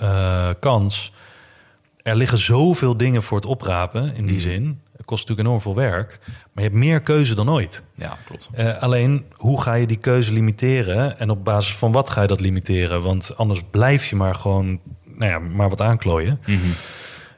[0.00, 1.12] eh, kans...
[2.02, 4.28] er liggen zoveel dingen voor het oprapen in Mm.
[4.28, 4.80] die zin.
[5.04, 6.20] Kost natuurlijk enorm veel werk.
[6.26, 7.82] Maar je hebt meer keuze dan ooit.
[7.94, 8.48] Ja, klopt.
[8.52, 11.18] Eh, alleen, hoe ga je die keuze limiteren?
[11.18, 13.02] En op basis van wat ga je dat limiteren?
[13.02, 14.80] Want anders blijf je maar gewoon
[15.16, 16.40] nou ja, maar wat aanklooien.
[16.46, 16.58] Mhm.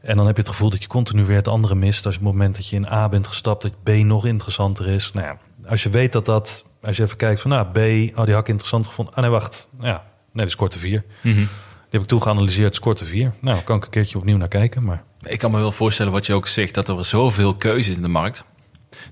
[0.03, 2.07] En dan heb je het gevoel dat je continu weer het andere mist.
[2.07, 5.11] Als op het moment dat je in A bent gestapt, dat B nog interessanter is.
[5.13, 5.39] Nou ja,
[5.69, 7.77] als je weet dat dat, als je even kijkt van, nou, B,
[8.19, 9.15] oh, die had ik interessant gevonden.
[9.15, 9.69] Ah nee, wacht.
[9.81, 10.01] Ja, nee,
[10.33, 11.05] dat is korte 4.
[11.23, 11.35] Mhm.
[11.35, 11.47] Die
[11.91, 13.33] heb ik toen geanalyseerd, scorte 4.
[13.41, 15.05] Nou, kan ik een keertje opnieuw naar kijken, maar...
[15.29, 18.03] Ik kan me wel voorstellen wat je ook zegt, dat er zoveel keuze is in
[18.03, 18.45] de markt.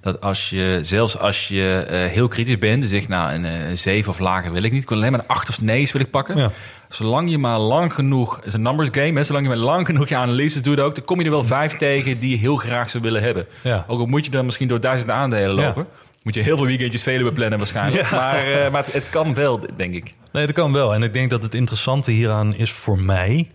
[0.00, 3.78] Dat als je, zelfs als je eh, heel kritisch bent, zegt nou een, eh, een
[3.78, 6.00] 7 of lager wil ik niet, ik wil alleen maar een 8 of 9 wil
[6.06, 6.36] ik pakken.
[6.36, 6.50] Ja.
[6.88, 9.86] Zolang je maar lang genoeg, het is een numbers game, hè, zolang je maar lang
[9.86, 12.56] genoeg je analyses doet ook, dan kom je er wel vijf tegen die je heel
[12.56, 13.46] graag zou willen hebben.
[13.62, 13.84] Ja.
[13.88, 15.66] Ook al moet je dan misschien door duizenden aandelen Ja.
[15.66, 15.86] lopen.
[16.22, 18.10] Moet je heel veel weekendjes velen beplannen waarschijnlijk.
[18.10, 20.14] Maar, eh, maar het, het kan wel, denk ik.
[20.32, 20.94] Nee, dat kan wel.
[20.94, 23.50] En ik denk dat het interessante hieraan is voor mij...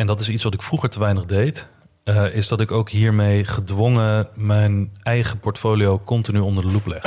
[0.00, 1.66] en dat is iets wat ik vroeger te weinig deed...
[2.04, 7.02] eh, is dat ik ook hiermee gedwongen mijn eigen portfolio continu onder de loep leg.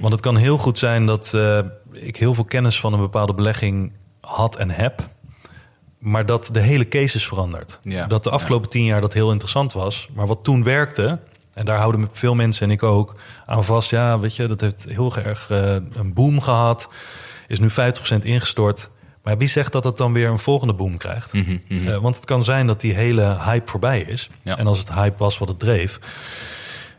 [0.00, 1.58] Want het kan heel goed zijn dat eh,
[1.92, 5.08] ik heel veel kennis van een bepaalde belegging had en heb...
[5.98, 7.78] maar dat de hele case is veranderd.
[7.82, 8.06] Ja.
[8.06, 10.08] Dat de afgelopen tien jaar dat heel interessant was.
[10.14, 11.18] Maar wat toen werkte...
[11.54, 13.14] En daar houden veel mensen en ik ook
[13.46, 13.90] aan vast.
[13.90, 16.88] Ja, weet je, dat heeft heel erg eh, een boom gehad.
[17.46, 17.74] Is nu 50%
[18.22, 18.90] ingestort.
[19.28, 21.32] Maar wie zegt dat het dan weer een volgende boom krijgt?
[21.32, 21.88] Mhm, mhm.
[21.88, 24.30] Eh, want het kan zijn dat die hele hype voorbij is.
[24.42, 24.58] Ja.
[24.58, 26.00] En als het hype was wat het dreef...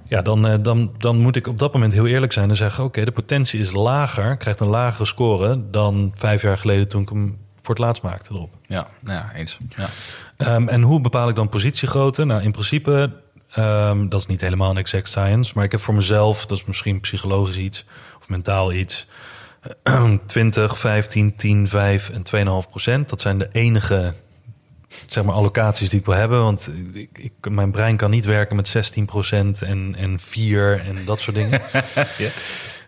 [0.07, 2.83] Ja, dan, eh, dan, dan moet ik op dat moment heel eerlijk zijn en zeggen...
[2.83, 5.69] oké, de potentie is lager, krijgt een lagere score...
[5.71, 8.53] dan vijf jaar geleden toen ik hem voor het laatst maakte erop.
[8.67, 9.57] Ja, nou ja, eens.
[9.75, 9.89] Ja.
[10.37, 12.25] Ehm, en hoe bepaal ik dan positiegrootte?
[12.25, 13.11] Nou, in principe,
[13.51, 16.65] ehm, dat is niet helemaal een exact science, maar ik heb voor mezelf, dat is
[16.65, 17.85] misschien psychologisch iets
[18.19, 19.07] of mentaal iets,
[20.25, 23.09] 20, 15, 10, 5 en 2,5 procent.
[23.09, 24.13] Dat zijn de enige
[25.07, 26.39] zeg maar, allocaties die ik wil hebben.
[26.41, 31.05] Want ik, ik, mijn brein kan niet werken met 16 procent en, en 4 en
[31.05, 31.61] dat soort dingen.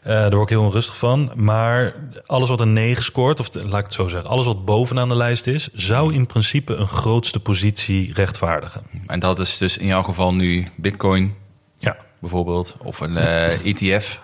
[0.02, 1.32] Eh, daar word ik heel onrustig van.
[1.36, 1.96] Maar
[2.26, 5.16] alles wat een 9 scoort, of laat ik het zo zeggen, alles wat bovenaan de
[5.16, 8.82] lijst is, zou in principe een grootste positie rechtvaardigen.
[9.06, 11.34] En dat is dus in jouw geval nu Bitcoin
[11.78, 11.98] Ja.
[12.20, 14.22] bijvoorbeeld, of een eh, ETF.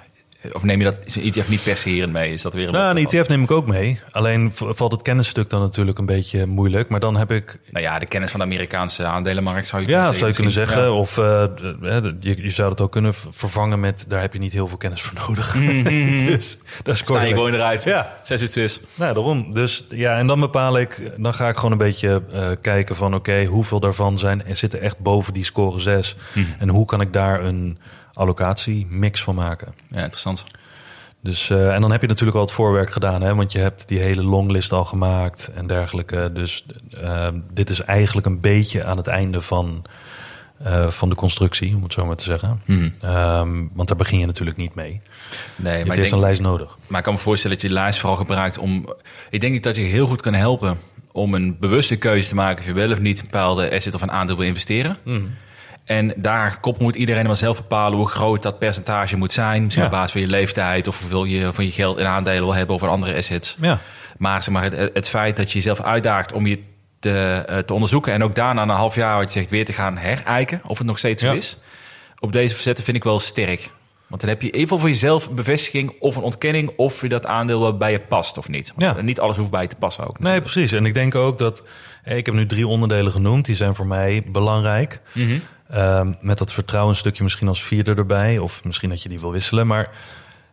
[0.51, 2.33] Of neem je dat ETF niet per se hierin mee?
[2.33, 3.05] Is dat weer een Nou, een?
[3.05, 3.99] ETF neem ik ook mee.
[4.11, 6.89] Alleen valt het kennisstuk dan natuurlijk een beetje moeilijk.
[6.89, 10.13] Maar dan heb ik Nou ja, de kennis van de Amerikaanse aandelenmarkt zou je Ja,
[10.13, 10.81] zou je kunnen zeggen.
[10.81, 10.91] Ja.
[10.91, 11.43] Of eh,
[12.19, 14.05] je, je zou het ook kunnen vervangen met...
[14.07, 15.51] daar heb je niet heel veel kennis voor nodig.
[16.35, 17.83] dus dat is Mhm, Sta je gewoon eruit.
[17.83, 18.17] Ja.
[18.23, 18.79] Zes uur zes.
[18.95, 19.53] Nou, daarom.
[19.53, 21.11] Dus ja, en dan bepaal ik...
[21.17, 23.15] dan ga ik gewoon een beetje eh, kijken van...
[23.15, 26.15] oké, hoeveel daarvan zijn en zitten echt boven die score 6?
[26.33, 26.45] Mhm.
[26.59, 27.77] En hoe kan ik daar een
[28.18, 29.74] allocatiemix van maken?
[29.88, 30.43] Ja, interessant.
[31.22, 33.36] Dus, eh, en dan heb je natuurlijk al het voorwerk gedaan, hè?
[33.36, 36.30] want je hebt die hele longlist al gemaakt en dergelijke.
[36.34, 36.65] Dus
[37.01, 39.86] eh, dit is eigenlijk een beetje aan het einde van,
[40.63, 42.61] eh, van de constructie, om het zo maar te zeggen.
[42.65, 42.89] Mhm.
[43.01, 44.86] Ehm, want daar begin je natuurlijk niet mee.
[44.88, 45.01] Nee,
[45.55, 46.78] je maar hebt eerst denk, een lijst nodig.
[46.88, 48.93] maar ik kan me voorstellen dat je de lijst vooral gebruikt om...
[49.30, 50.80] Ik denk dat je heel goed kan helpen
[51.11, 52.59] om een bewuste keuze te maken...
[52.59, 54.97] of je wel of niet een bepaalde asset of een aandeel wil investeren.
[55.03, 55.26] Mhm.
[55.88, 59.63] En daar gekoppeld moet iedereen maar zelf bepalen hoe groot dat percentage moet zijn.
[59.63, 59.89] Misschien Ja.
[59.89, 62.75] op basis van je leeftijd of hoeveel je van je geld in aandelen wil hebben
[62.75, 63.57] of andere assets.
[63.61, 63.79] Ja,
[64.17, 66.59] Maar, zeg maar het, het feit dat je jezelf uitdaagt om je
[66.99, 69.65] te, eh, te onderzoeken en ook daarna na een half jaar wat je zegt weer
[69.65, 71.33] te gaan herijken of het nog steeds zo Ja.
[71.35, 71.57] is.
[72.19, 73.69] Op deze verzetten vind ik wel sterk.
[74.07, 77.01] Want dan heb je in ieder geval voor jezelf een bevestiging of een ontkenning of
[77.01, 78.73] je dat aandeel wel bij je past of niet.
[78.75, 79.01] Want Ja.
[79.01, 80.19] Niet alles hoeft bij je te passen ook.
[80.19, 80.71] nee, precies.
[80.71, 81.63] En ik denk ook dat...
[82.03, 85.01] eh, Ik heb nu drie onderdelen genoemd, die zijn voor mij belangrijk.
[85.11, 85.38] Mhm.
[85.70, 88.38] Ehm, met dat vertrouwensstukje misschien als vierde erbij.
[88.38, 89.68] Of misschien dat je die wil wisselen.
[89.68, 89.89] Maar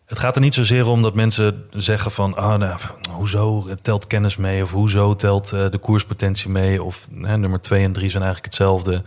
[0.07, 2.37] het gaat er niet zozeer om dat mensen zeggen van...
[2.37, 2.79] Ah, nou,
[3.11, 4.63] hoezo telt kennis mee?
[4.63, 6.83] Of hoezo telt eh, de koerspotentie mee?
[6.83, 9.03] Of hè, nummer twee en drie zijn eigenlijk hetzelfde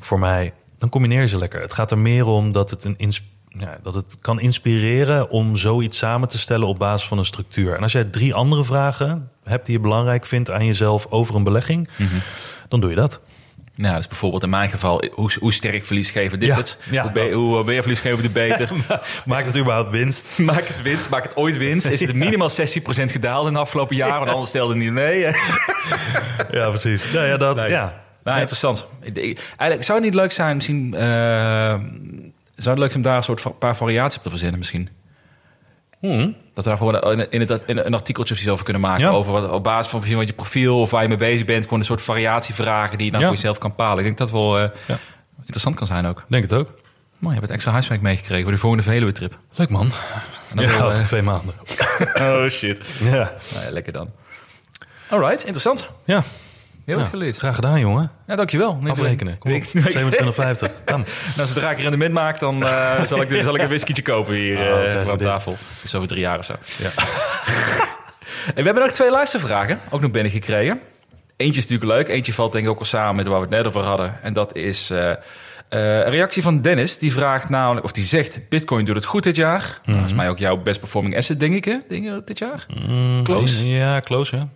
[0.00, 0.52] voor mij.
[0.78, 1.60] Dan combineer je ze lekker.
[1.60, 3.14] Het gaat er meer om dat het, een
[3.58, 5.30] ja, dat het kan inspireren...
[5.30, 7.74] om zoiets samen te stellen op basis van een structuur.
[7.76, 11.06] En als jij drie andere vragen hebt die je belangrijk vindt aan jezelf...
[11.08, 11.88] over een belegging,
[12.68, 13.20] dan doe je dat.
[13.74, 16.76] Nou, dus bijvoorbeeld in mijn geval, hoe, hoe sterk verliesgever dit Ja, het?
[16.90, 17.32] ja, hoe, be- dat.
[17.32, 18.70] hoe meer verliesgever, de beter.
[19.26, 20.38] Maakt het überhaupt winst?
[20.42, 21.86] maak het winst, maak het ooit winst.
[21.86, 25.20] Is het minimaal 16% gedaald in de afgelopen jaren, want anders stelde het niet mee.
[26.50, 27.12] Ja, precies.
[27.12, 27.68] Nou ja, dat, Nee.
[27.70, 28.00] ja.
[28.24, 28.86] Nou, interessant.
[29.14, 30.94] Eigenlijk zou het niet leuk zijn, misschien...
[30.94, 31.00] eh,
[32.56, 34.88] zou het leuk zijn om daar een soort paar variaties op te verzinnen misschien?
[36.54, 39.04] Dat we daar gewoon in, het, in een artikeltje of iets over kunnen maken.
[39.04, 39.10] Ja.
[39.10, 41.64] Over wat, op basis van misschien wat je profiel of waar je mee bezig bent.
[41.64, 43.26] Gewoon een soort variatievragen die je dan Ja.
[43.26, 43.98] voor jezelf kan palen.
[43.98, 44.98] Ik denk dat wel eh, Ja.
[45.38, 46.24] interessant kan zijn ook.
[46.28, 46.68] Denk het ook.
[47.18, 49.36] Mooi, je hebt het extra huiswerk meegekregen voor de volgende Veluwe-trip.
[49.54, 49.92] Leuk man.
[50.50, 51.54] En dan Ja, wel, eh, twee maanden.
[52.20, 52.80] oh shit.
[53.00, 53.32] Ja.
[53.52, 54.10] Nou ja, lekker dan.
[55.08, 55.88] Alright, interessant.
[56.04, 56.22] Ja.
[56.84, 57.36] Heel Ja, wat geleerd.
[57.36, 58.10] Graag gedaan, jongen.
[58.26, 58.76] Ja, dankjewel.
[58.80, 59.38] Nee, Afrekenen.
[59.38, 59.56] Kom op.
[59.56, 60.84] ik- nee, ik- 27,50.
[60.84, 61.04] Bam.
[61.36, 64.58] Nou, zodra ik rendement maak, dan eh, zal, ik, zal ik een whiskietje kopen hier
[64.58, 65.18] Oh, dit.
[65.20, 65.56] tafel.
[65.84, 66.54] Is over drie jaar of zo.
[66.78, 66.90] Ja.
[68.46, 70.80] En we hebben nog twee luistervragen, ook nog binnengekregen.
[71.36, 73.50] Eentje is natuurlijk leuk, eentje valt denk ik ook al samen met waar we het
[73.54, 74.22] net over hadden.
[74.22, 75.12] En dat is eh,
[75.68, 76.98] een reactie van Dennis.
[76.98, 79.80] Die vraagt namelijk, of die zegt, Bitcoin doet het goed dit jaar.
[79.84, 81.76] Nou, dat is mij ook jouw best performing asset, denk ik, hè?
[81.88, 82.66] Denk je dit jaar?
[83.22, 83.68] Close.
[83.68, 84.48] Ja, close, ja.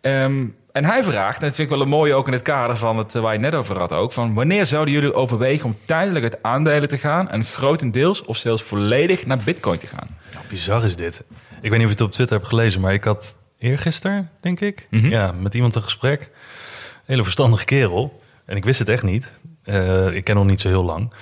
[0.00, 2.76] Ehm, en hij vraagt, en dat vind ik wel een mooie ook in het kader
[2.76, 5.76] van het eh, waar je net over had ook, van wanneer zouden jullie overwegen om
[5.84, 10.08] tijdelijk uit aandelen te gaan en grotendeels of zelfs volledig naar Bitcoin te gaan?
[10.32, 11.24] Nou, bizar is dit.
[11.60, 14.60] Ik weet niet of je het op Twitter hebt gelezen, maar ik had eergisteren, denk
[14.60, 15.08] ik, Mhm.
[15.08, 16.30] ja, met iemand een gesprek.
[17.04, 18.20] Hele verstandige kerel.
[18.44, 19.32] En ik wist het echt niet.
[19.64, 21.12] Eh, ik ken hem niet zo heel lang.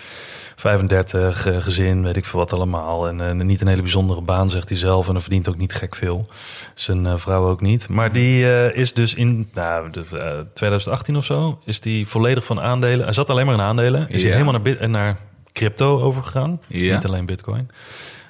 [0.61, 3.09] 35, eh, gezin, weet ik veel wat allemaal.
[3.09, 5.07] En eh, niet een hele bijzondere baan, zegt hij zelf.
[5.07, 6.29] En hij verdient ook niet gek veel.
[6.75, 7.89] Zijn eh, vrouw ook niet.
[7.89, 11.59] Maar die is dus in nou, de, eh, 2018 of zo...
[11.65, 13.05] is die volledig van aandelen...
[13.05, 14.09] Hij zat alleen maar in aandelen.
[14.09, 14.29] Is Ja.
[14.29, 15.17] hij helemaal naar, naar
[15.53, 16.61] crypto overgegaan.
[16.67, 16.81] Dus.
[16.95, 17.71] Niet alleen bitcoin.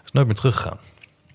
[0.05, 0.79] Is nooit meer teruggegaan.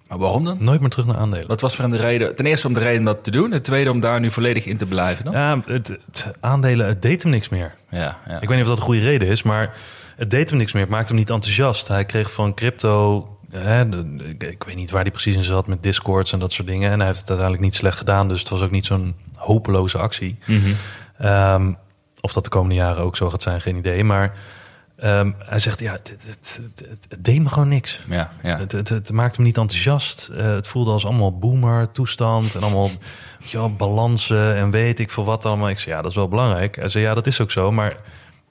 [0.07, 0.57] Maar waarom dan?
[0.59, 1.47] Nooit meer terug naar aandelen.
[1.47, 2.35] Wat was voor hem de reden?
[2.35, 3.49] Ten eerste om de reden om dat te doen.
[3.49, 5.25] Ten tweede om daar nu volledig in te blijven.
[5.25, 5.33] Dan?
[5.33, 7.75] Ja, het, het- aandelen, het deed hem niks meer.
[7.89, 8.41] Ja, ja.
[8.41, 9.77] Ik weet niet of dat een goede reden is, maar
[10.15, 10.81] het deed hem niks meer.
[10.81, 11.87] Het maakte hem niet enthousiast.
[11.87, 13.29] Hij kreeg van crypto...
[13.51, 16.67] Hè, de- ik, weet niet waar hij precies in zat met discords en dat soort
[16.67, 16.91] dingen.
[16.91, 18.27] En hij heeft het uiteindelijk niet slecht gedaan.
[18.27, 20.37] Dus het was ook niet zo'n hopeloze actie.
[20.45, 20.71] Mhm.
[21.17, 21.73] Ehm,
[22.21, 24.03] of dat de komende jaren ook zo gaat zijn, geen idee.
[24.03, 24.33] Maar
[24.97, 26.61] ehm, hij zegt, ja, het, het,
[27.09, 27.99] het, deed me gewoon niks.
[28.09, 28.57] ja, ja.
[28.57, 30.29] Het, het, het maakte me niet enthousiast.
[30.33, 32.89] Eh, het voelde als allemaal boomer toestand en allemaal
[33.51, 35.69] wel, balansen en weet ik veel wat allemaal.
[35.69, 36.75] Ik zei ja, dat is wel belangrijk.
[36.75, 37.95] Hij zei ja, dat is ook zo, maar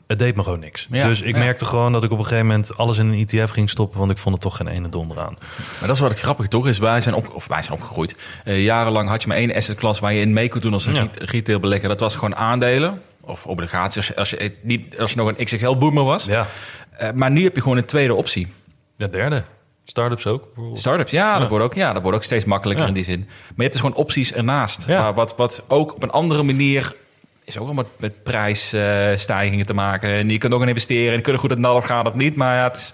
[0.07, 0.87] het deed me gewoon niks.
[0.91, 1.39] Ja, dus ik ja.
[1.39, 4.11] merkte gewoon dat ik op een gegeven moment alles in een ETF ging stoppen, want
[4.11, 5.37] ik vond er toch geen ene donder aan.
[5.79, 6.79] Maar dat is wat het grappige toch is.
[6.79, 8.17] Wij zijn, op, of wij zijn opgegroeid.
[8.45, 10.87] Eh, jarenlang had je maar één asset class waar je in mee kon doen als
[10.87, 11.01] een Ja.
[11.01, 11.89] ret- retailbelegger.
[11.89, 13.97] Dat was gewoon aandelen of obligaties.
[13.97, 16.25] Als je, als je, niet, als je nog een XXL-boomer was.
[16.25, 16.47] Ja,
[16.91, 18.49] Eh, maar nu heb je gewoon een tweede optie.
[18.97, 19.43] de derde.
[19.85, 20.45] Startups ook.
[20.45, 20.79] bijvoorbeeld.
[20.79, 21.39] Startups, ja, Ja.
[21.39, 22.89] Dat, wordt ook, ja dat wordt ook steeds makkelijker Ja.
[22.91, 23.19] in die zin.
[23.21, 24.87] Maar je hebt dus gewoon opties ernaast.
[24.87, 25.03] Ja.
[25.03, 26.95] Maar wat, wat ook op een andere manier
[27.45, 30.11] is ook wel met, prijsstijgingen te maken.
[30.11, 31.11] En je kunt ook gaan investeren.
[31.11, 32.36] En je kunt er goed het nat of gaat of niet.
[32.36, 32.92] Maar ja, het is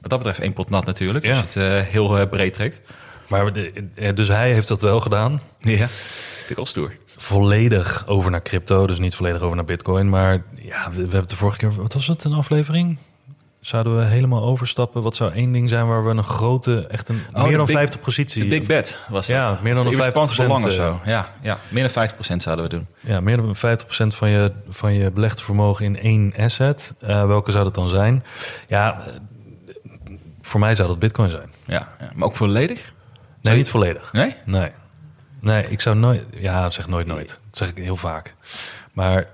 [0.00, 1.24] wat dat betreft één pot nat natuurlijk.
[1.24, 1.30] Ja.
[1.30, 2.80] Als je het eh, heel eh, breed trekt.
[3.28, 5.40] Maar de- eh, dus hij heeft dat wel gedaan.
[5.60, 5.76] Ja,
[6.38, 6.92] vind ik wel stoer.
[7.16, 10.08] Volledig over naar crypto, dus niet volledig over naar bitcoin.
[10.08, 12.98] Maar ja, we, we hebben de vorige keer, wat was het, een aflevering?
[13.60, 15.02] Zouden we helemaal overstappen?
[15.02, 17.76] Wat zou één ding zijn waar we een grote, echt een Oh, meer dan big-
[17.76, 18.42] 50 positie...
[18.42, 19.36] De big bet was dat.
[19.36, 21.00] Ja, meer dan irresponsible 50%, long of zo.
[21.04, 22.86] Ja, ja, meer dan 50% zouden we doen.
[23.00, 23.58] Ja, meer dan 50%
[24.06, 26.94] van je, van je belegde vermogen in één asset.
[27.00, 28.24] Eh, welke zou dat dan zijn?
[28.68, 29.14] Ja, eh,
[30.42, 31.50] voor mij zou dat bitcoin zijn.
[31.64, 32.10] Ja, ja.
[32.14, 32.92] maar ook volledig?
[33.42, 34.12] Nee, niet volledig.
[34.12, 34.34] Nee?
[34.44, 34.70] Nee.
[35.40, 36.24] Nee, ik zou nooit...
[36.38, 37.28] Ja, zeg nooit nooit.
[37.28, 38.34] Dat zeg ik heel vaak.
[38.92, 39.26] Maar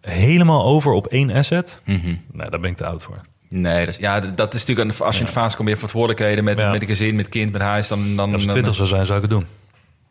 [0.00, 1.80] helemaal over op één asset?
[1.84, 2.14] Mhm.
[2.32, 3.20] Nee, daar ben ik te oud voor.
[3.48, 5.74] Nee, dat is, ja, dat is natuurlijk een, als je in een fase komt, je
[5.74, 6.70] hebt verantwoordelijkheden met, Ja.
[6.70, 8.16] met een gezin, met kind, met huis, dan...
[8.16, 9.46] dan Als dan- 20 zou zijn, zou ik het doen.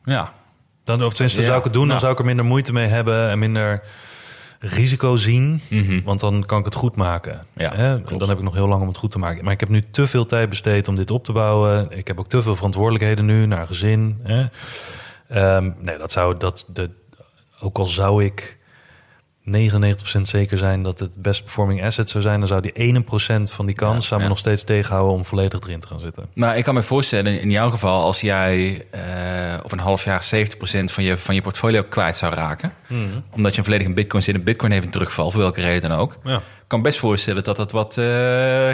[0.05, 0.33] Ja,
[0.83, 1.99] Dan, of tenminste, Ja, zou ik het doen, dan nou.
[1.99, 3.83] zou ik er minder moeite mee hebben en minder
[4.59, 5.61] risico zien.
[5.67, 6.01] Mhm.
[6.03, 7.45] Want dan kan ik het goed maken.
[7.53, 8.01] Ja, Hè?
[8.01, 9.43] Dan heb ik nog heel lang om het goed te maken.
[9.43, 11.87] Maar ik heb nu te veel tijd besteed om dit op te bouwen.
[11.91, 14.19] Ik heb ook te veel verantwoordelijkheden nu naar gezin.
[14.23, 14.45] Hè?
[15.29, 16.89] Ehm, nee, dat zou dat de,
[17.59, 18.57] ook al zou ik
[19.49, 23.65] 99% zeker zijn dat het best performing asset zou zijn, dan zou die 1% van
[23.65, 24.29] die kans Ja, zou me ja.
[24.31, 26.25] nog steeds tegenhouden om volledig erin te gaan zitten.
[26.33, 29.33] maar ik kan me voorstellen, in jouw geval, als jij eh
[29.63, 32.71] op een half jaar 70% van je, van je portfolio kwijt zou raken,
[33.31, 35.99] omdat je volledig in bitcoin zit en bitcoin heeft een terugval, voor welke reden dan
[35.99, 36.41] ook, Ja.
[36.67, 38.05] kan best voorstellen dat dat wat eh,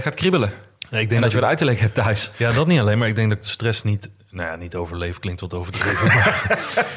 [0.01, 0.49] gaat kriebelen.
[0.89, 2.31] Ik En denk dat je wat uit te leggen hebt thuis.
[2.37, 4.09] Ja, dat niet alleen, maar ik denk dat de stress niet...
[4.31, 6.07] Nou ja, niet overleven klinkt wat overdreven.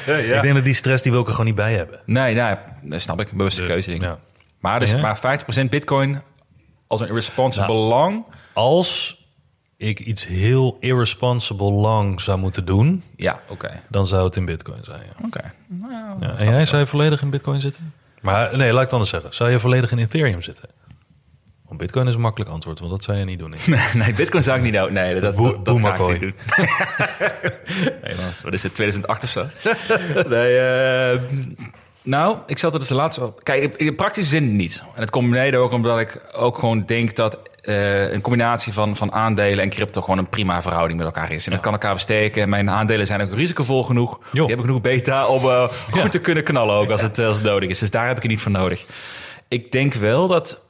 [0.07, 0.35] Maar ja.
[0.35, 1.99] ik denk dat die stress, die wil ik er gewoon niet bij hebben.
[2.05, 3.31] Nee, nou, dat snap ik.
[3.31, 3.89] Bewuste keuze.
[3.89, 4.07] denk ik.
[4.07, 4.19] Ja.
[4.59, 6.21] Maar, dus, maar 50% bitcoin
[6.87, 7.87] als een irresponsible Nou.
[7.87, 8.25] long.
[8.53, 9.23] Als
[9.77, 13.03] ik iets heel irresponsible lang zou moeten doen...
[13.15, 13.81] Ja, oké.
[13.89, 15.25] dan zou het in bitcoin zijn, ja.
[15.25, 15.51] Oké.
[15.67, 17.93] Nou, En jij, zou je volledig in bitcoin zitten?
[18.21, 19.33] Maar nee, laat ik het anders zeggen.
[19.33, 20.69] Zou je volledig in Ethereum zitten?
[21.67, 23.53] Want Bitcoin is een makkelijk antwoord, want dat zou je niet doen.
[23.93, 24.91] nee, Bitcoin zou ik niet nou.
[24.91, 26.33] Nee, dat, dat, dat ga ik niet doen.
[28.01, 28.41] Helaas.
[28.43, 29.45] Wat is het, 2008 of zo?
[30.35, 31.19] nee, eh,
[32.01, 33.43] nou, ik zat er dus de laatste op.
[33.43, 34.83] Kijk, in praktische zin niet.
[34.95, 38.95] En het komt mede ook omdat ik ook gewoon denk dat eh, een combinatie van,
[38.95, 41.45] van aandelen en crypto gewoon een prima verhouding met elkaar is.
[41.45, 42.49] En dat kan elkaar versterken.
[42.49, 44.19] Mijn aandelen zijn ook risicovol genoeg.
[44.31, 47.45] Die hebben genoeg beta om eh, goed te kunnen knallen ook als het, als het
[47.45, 47.79] nodig is.
[47.79, 48.85] Dus daar heb ik het niet voor nodig.
[49.47, 50.64] Ik denk wel dat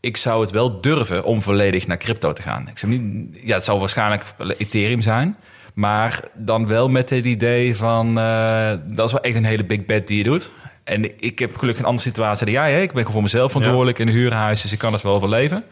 [0.00, 2.68] ik zou het wel durven om volledig naar crypto te gaan.
[2.68, 4.24] Ik zou niet, ja, het zou waarschijnlijk
[4.58, 5.36] Ethereum zijn.
[5.74, 8.18] Maar dan wel met het idee van...
[8.18, 10.50] eh, dat is wel echt een hele big bet die je doet.
[10.84, 12.72] En ik heb gelukkig een andere situatie dan jij.
[12.72, 12.80] Hè?
[12.80, 14.62] Ik ben gewoon voor mezelf verantwoordelijk in een huurhuis.
[14.62, 15.64] Dus ik kan het wel overleven.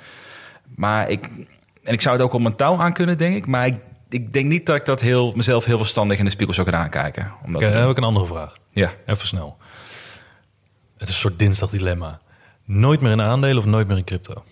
[0.74, 1.28] Maar ik...
[1.82, 3.46] En ik zou het ook op mijn touw aan kunnen, denk ik.
[3.46, 3.74] Maar ik,
[4.08, 6.84] ik denk niet dat ik dat heel, mezelf heel verstandig in de spiegel zou kunnen
[6.84, 7.32] aankijken.
[7.44, 8.56] Omdat dan heb ik een andere vraag.
[8.70, 8.92] Ja.
[9.06, 9.56] Even snel.
[10.98, 12.20] Het is een soort dinsdag dilemma.
[12.66, 14.44] Nooit meer in aandelen of nooit meer in crypto?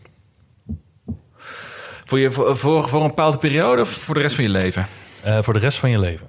[2.04, 4.86] Voor, je, voor, voor, voor een bepaalde periode of voor de rest van je leven?
[5.22, 6.28] Eh, voor de rest van je leven.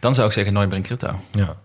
[0.00, 1.20] Dan zou ik zeggen nooit meer in crypto.
[1.30, 1.56] Ja.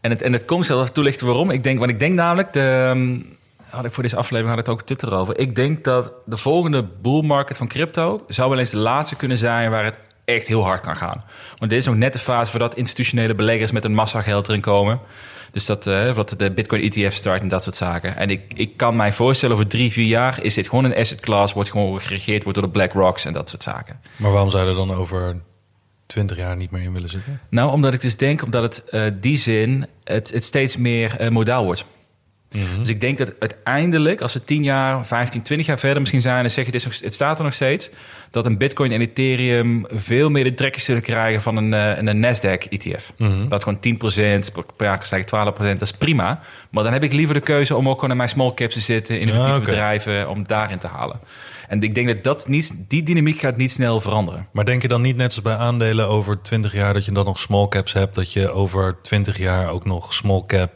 [0.00, 1.50] En het, en het komt zelf toelichten waarom.
[1.50, 3.20] Ik denk, want ik denk namelijk, de, ehm,
[3.68, 5.38] had ik voor deze aflevering had ik het ook Twitter over.
[5.38, 9.38] Ik denk dat de volgende bull market van crypto zou wel eens de laatste kunnen
[9.38, 11.24] zijn waar het echt heel hard kan gaan.
[11.56, 14.60] Want dit is nog net de fase voordat institutionele beleggers met een massa geld erin
[14.60, 15.00] komen.
[15.54, 18.16] Dus dat, eh wat de Bitcoin ETF start en dat soort zaken.
[18.16, 21.20] En ik, ik kan mij voorstellen, over drie, vier jaar is dit gewoon een asset
[21.20, 24.00] class, wordt gewoon geregeerd wordt door de BlackRocks en dat soort zaken.
[24.16, 25.42] Maar waarom zou je er dan over
[26.06, 27.40] 20 jaar niet meer in willen zitten?
[27.48, 31.28] Nou, omdat ik dus denk, omdat het eh, die zin het, het steeds meer eh,
[31.28, 31.84] modaal wordt.
[32.78, 36.36] Dus ik denk dat uiteindelijk, als we 10 jaar, 15, 20 jaar verder misschien zijn...
[36.36, 37.90] en het, is nog, het staat er nog steeds...
[38.30, 42.20] dat een bitcoin en ethereum veel meer de trekjes zullen krijgen van een, eh, een
[42.20, 43.12] Nasdaq-ETF.
[43.48, 46.40] Dat gewoon 10% per jaar stijgt 12% dat is prima.
[46.70, 48.80] Maar dan heb ik liever de keuze om ook gewoon in mijn small caps te
[48.80, 49.20] zitten...
[49.20, 51.20] innovatieve Ja, bedrijven, om daarin te halen.
[51.68, 54.46] En ik denk dat, dat niet, die dynamiek gaat niet snel veranderen.
[54.52, 57.24] Maar denk je dan niet net als bij aandelen over 20 jaar dat je dan
[57.24, 60.70] nog small caps hebt, dat je over 20 jaar ook nog small cap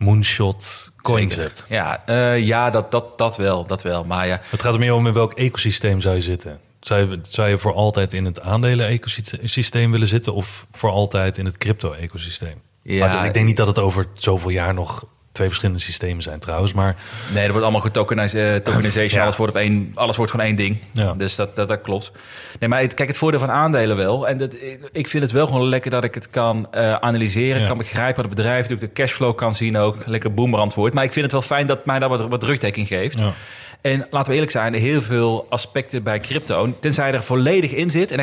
[0.00, 1.64] moonshot hebt?
[1.68, 4.04] Ja, eh, ja dat, dat, dat wel, dat wel.
[4.04, 6.60] Maar ja, Het gaat er meer om in welk ecosysteem zou je zitten.
[6.80, 11.44] Zou je, zou je voor altijd in het aandelen-ecosysteem willen zitten of voor altijd in
[11.44, 12.60] het crypto-ecosysteem?
[12.82, 15.06] Ja, Maar ik denk niet dat het over zoveel jaar nog
[15.40, 16.96] twee verschillende systemen zijn trouwens, maar
[17.32, 19.08] Nee, er wordt allemaal tokenization.
[19.08, 19.22] Ja.
[19.22, 20.78] Alles, wordt op één, alles wordt gewoon één ding.
[20.92, 21.14] Ja.
[21.14, 22.12] Dus dat, dat, dat klopt.
[22.58, 24.28] Nee, maar het- kijk, het voordeel van aandelen wel.
[24.28, 24.56] En dat,
[24.92, 27.60] ik vind het wel gewoon lekker dat ik het kan eh, analyseren.
[27.60, 27.66] Ja.
[27.66, 28.80] kan begrijpen wat het bedrijf doet.
[28.80, 29.96] De cashflow kan zien ook.
[30.06, 30.94] Lekker boomerantwoord.
[30.94, 33.18] Maar ik vind het wel fijn dat mij daar wat, wat rugdekking geeft.
[33.18, 33.32] Ja.
[33.80, 36.76] En laten we eerlijk zijn, heel veel aspecten bij crypto...
[36.80, 38.10] tenzij je er volledig in zit...
[38.10, 38.18] en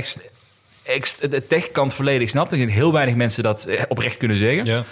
[0.84, 2.49] ex, de techkant volledig snapt...
[2.49, 4.65] dan ik heel weinig mensen dat eh, oprecht kunnen zeggen...
[4.65, 4.84] ja.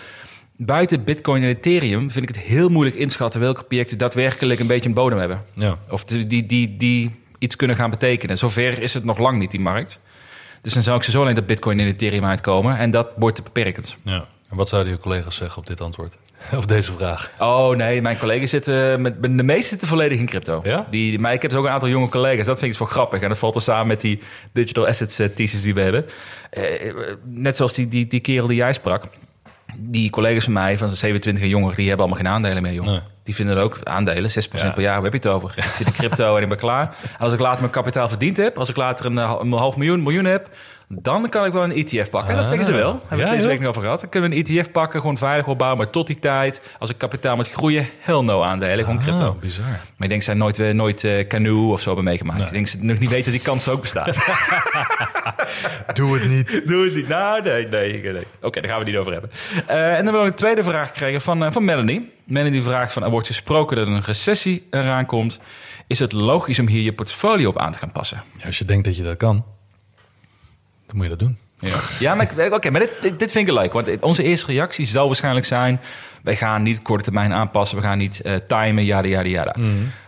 [0.57, 4.89] Buiten Bitcoin en Ethereum vind ik het heel moeilijk inschatten welke projecten daadwerkelijk een beetje
[4.89, 5.43] een bodem hebben.
[5.53, 5.77] Ja.
[5.89, 8.37] Of die, die, die, die iets kunnen gaan betekenen.
[8.37, 9.99] Zover is het nog lang niet, die markt.
[10.61, 12.77] Dus dan zou ik zo alleen dat Bitcoin en Ethereum uitkomen.
[12.77, 13.95] En dat wordt te beperkend.
[14.01, 14.25] ja.
[14.49, 16.15] En wat zouden je collega's zeggen op dit antwoord?
[16.57, 17.31] Of deze vraag?
[17.39, 20.61] Oh nee, mijn collega's zitten, met, de meeste zitten volledig in crypto.
[20.63, 20.85] Ja?
[20.89, 22.45] Die, maar ik heb dus ook een aantal jonge collega's.
[22.45, 23.21] Dat vind ik dus wel grappig.
[23.21, 24.19] En dat valt er samen met die
[24.51, 26.05] digital assets eh, thesis die we hebben.
[26.49, 29.03] Eh, eh, net zoals die, die, die kerel die jij sprak.
[29.77, 32.85] Die collega's van mij, van 27 en jonger, die hebben allemaal geen aandelen meer, joh.
[32.85, 32.99] Nee.
[33.23, 34.71] Die vinden ook aandelen, 6% Ja.
[34.71, 35.53] per jaar, waar heb je het over?
[35.57, 36.95] Ik zit in crypto en ik ben klaar.
[37.17, 39.77] En als ik later mijn kapitaal verdiend heb, als ik later een, eh, een half
[39.77, 40.47] miljoen, miljoen heb,
[40.87, 42.29] dan kan ik wel een ETF pakken.
[42.29, 42.51] En dat Ah.
[42.51, 42.91] zeggen ze wel.
[42.91, 43.99] Hebben we Ja, deze week nog over gehad.
[44.01, 45.79] Dan kunnen we een ETF pakken, gewoon veilig opbouwen.
[45.79, 49.25] Maar tot die tijd, als ik kapitaal moet groeien, hell no aandelen, gewoon crypto.
[49.27, 49.65] Ah, bizar.
[49.65, 52.45] Maar ik denk, zij nooit, eh, nooit eh, Canoe of zo hebben meegemaakt.
[52.45, 54.25] Ik denk, ze nog niet weten dat die kans ook bestaat.
[55.93, 56.61] Doe het niet.
[56.67, 57.07] Doe het niet.
[57.07, 58.01] Nou, nee, nee.
[58.01, 58.23] nee.
[58.41, 59.29] Oké, daar gaan we het niet over hebben.
[59.67, 62.13] Eh, en dan hebben we een tweede vraag gekregen van, van Melanie.
[62.25, 65.39] Melanie vraagt van, er wordt gesproken dat er een recessie eraan komt.
[65.87, 68.23] Is het logisch om hier je portfolio op aan te gaan passen?
[68.37, 69.45] Ja, als je denkt dat je dat kan,
[70.85, 71.37] dan moet je dat doen.
[71.59, 73.73] Ja, ja maar, oké, maar dit, vind ik leuk.
[73.73, 75.81] Want onze eerste reactie zal waarschijnlijk zijn...
[76.23, 77.77] wij gaan niet korte termijn aanpassen.
[77.77, 79.55] We gaan niet eh, timen, jada, jada, jada.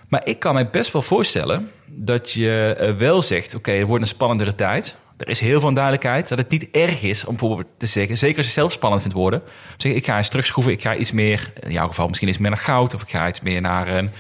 [0.08, 3.56] Maar ik kan me best wel voorstellen dat je eh, wel zegt...
[3.56, 4.96] oké, het wordt een spannendere tijd.
[5.18, 6.28] Er is heel veel onduidelijkheid.
[6.28, 8.18] Dat het niet erg is om bijvoorbeeld te zeggen...
[8.18, 9.42] zeker als je zelf spannend vindt worden...
[9.78, 10.74] zeg ik ga eens terugschroeven.
[10.74, 12.94] Ik ga iets meer, in jouw geval misschien iets meer naar goud...
[12.94, 14.12] of ik ga iets meer naar een,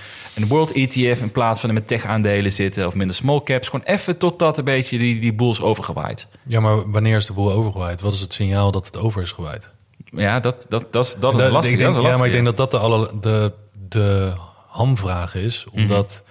[0.41, 1.21] een world ETF...
[1.21, 2.87] in plaats van met tech-aandelen zitten...
[2.87, 3.67] of minder small caps.
[3.67, 6.27] Gewoon even totdat een beetje die, die boel is overgewaaid.
[6.43, 8.01] Ja, maar wanneer is de boel overgewaaid?
[8.01, 9.71] Wat is het signaal dat het over is gewaaid?
[10.11, 11.71] Ja, dat, dat, dat, is- dat is lastig.
[11.73, 13.51] ik denk, dat is ja, maar ik denk dat dat de, alle, de,
[13.89, 14.31] de
[14.67, 16.23] hamvraag is, omdat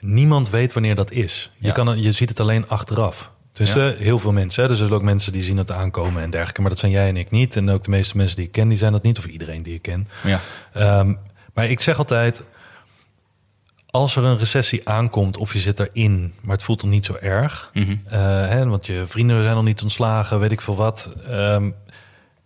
[0.00, 1.52] niemand weet wanneer dat is.
[1.58, 1.72] Je, Ja.
[1.72, 3.30] kan, je ziet het alleen achteraf.
[3.52, 3.88] Dus Ja.
[3.90, 4.62] eh, heel veel mensen.
[4.62, 4.68] Hè?
[4.68, 6.60] Dus er zijn ook mensen die zien het aankomen en dergelijke.
[6.60, 7.56] Maar dat zijn jij en ik niet.
[7.56, 9.18] En ook de meeste mensen die ik ken, die zijn dat niet.
[9.18, 10.06] Of iedereen die ik ken.
[10.22, 10.40] Ja.
[10.72, 11.14] Ehm,
[11.54, 12.42] maar ik zeg altijd...
[13.94, 16.34] Als er een recessie aankomt of je zit erin...
[16.40, 17.70] maar het voelt nog niet zo erg...
[17.74, 21.14] Eh, hè, want je vrienden zijn nog niet ontslagen, weet ik veel wat...
[21.28, 21.70] ehm,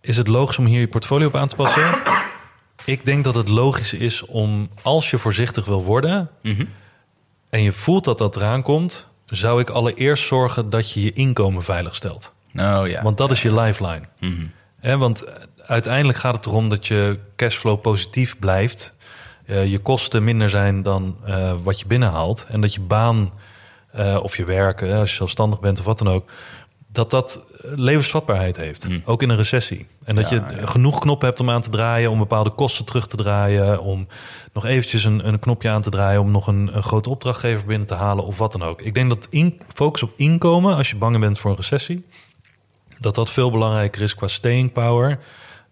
[0.01, 1.95] is het logisch om hier je portfolio op aan te passen?
[2.85, 6.29] Ik denk dat het logisch is om, als je voorzichtig wil worden...
[6.41, 6.65] Mhm.
[7.49, 9.07] en je voelt dat dat eraan komt...
[9.25, 12.33] zou ik allereerst zorgen dat je je inkomen veilig stelt.
[12.55, 13.01] Oh ja.
[13.01, 14.07] Want dat is je lifeline.
[14.79, 15.23] Hè, want
[15.65, 18.95] uiteindelijk gaat het erom dat je cashflow positief blijft.
[19.49, 22.45] Eh, je kosten minder zijn dan eh, wat je binnenhaalt.
[22.49, 23.33] En dat je baan
[23.91, 26.31] eh, of je werk, hè, als je zelfstandig bent of wat dan ook...
[26.91, 28.89] dat dat levensvatbaarheid heeft.
[28.89, 29.01] Mm.
[29.05, 29.87] Ook in een recessie.
[30.03, 30.65] En dat Ja, je ja.
[30.65, 32.11] genoeg knoppen hebt om aan te draaien...
[32.11, 33.81] om bepaalde kosten terug te draaien...
[33.81, 34.07] om
[34.53, 36.21] nog eventjes een, een knopje aan te draaien...
[36.21, 38.81] om nog een, een grote opdrachtgever binnen te halen of wat dan ook.
[38.81, 42.05] Ik denk dat in, focus op inkomen, als je bang bent voor een recessie
[42.99, 45.19] dat dat veel belangrijker is qua staying power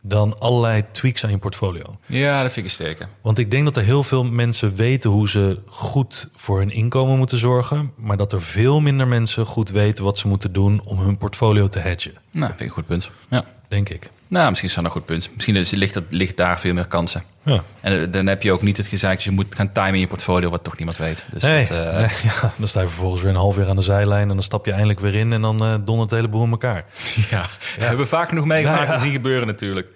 [0.02, 1.98] dan allerlei tweaks aan je portfolio.
[2.06, 3.08] Ja, dat vind ik sterker.
[3.22, 7.18] Want ik denk dat er heel veel mensen weten hoe ze goed voor hun inkomen
[7.18, 11.00] moeten zorgen, maar dat er veel minder mensen goed weten wat ze moeten doen om
[11.00, 13.12] hun portfolio te hedgen, Nou, vind ik een goed punt.
[13.30, 13.44] Ja.
[13.68, 14.10] denk ik.
[14.28, 15.30] Nou, misschien is dat een goed punt.
[15.34, 17.24] Misschien is, ligt, dat, ligt daar veel meer kansen.
[17.44, 17.64] Ja.
[17.82, 20.08] En eh, dan heb je ook niet het gezeik, je moet gaan timen in je
[20.08, 21.26] portfolio, wat toch niemand weet.
[21.30, 23.76] Dus Nee, dat, eh, nee, ja, dan sta je vervolgens weer een half jaar aan
[23.76, 26.28] de zijlijn en dan stap je eindelijk weer in en dan eh dondert het hele
[26.28, 26.86] boel in elkaar.
[27.30, 27.46] Ja,
[27.80, 28.94] hebben we vaak genoeg meegemaakt Ja, ja.
[28.94, 29.88] en zien gebeuren natuurlijk.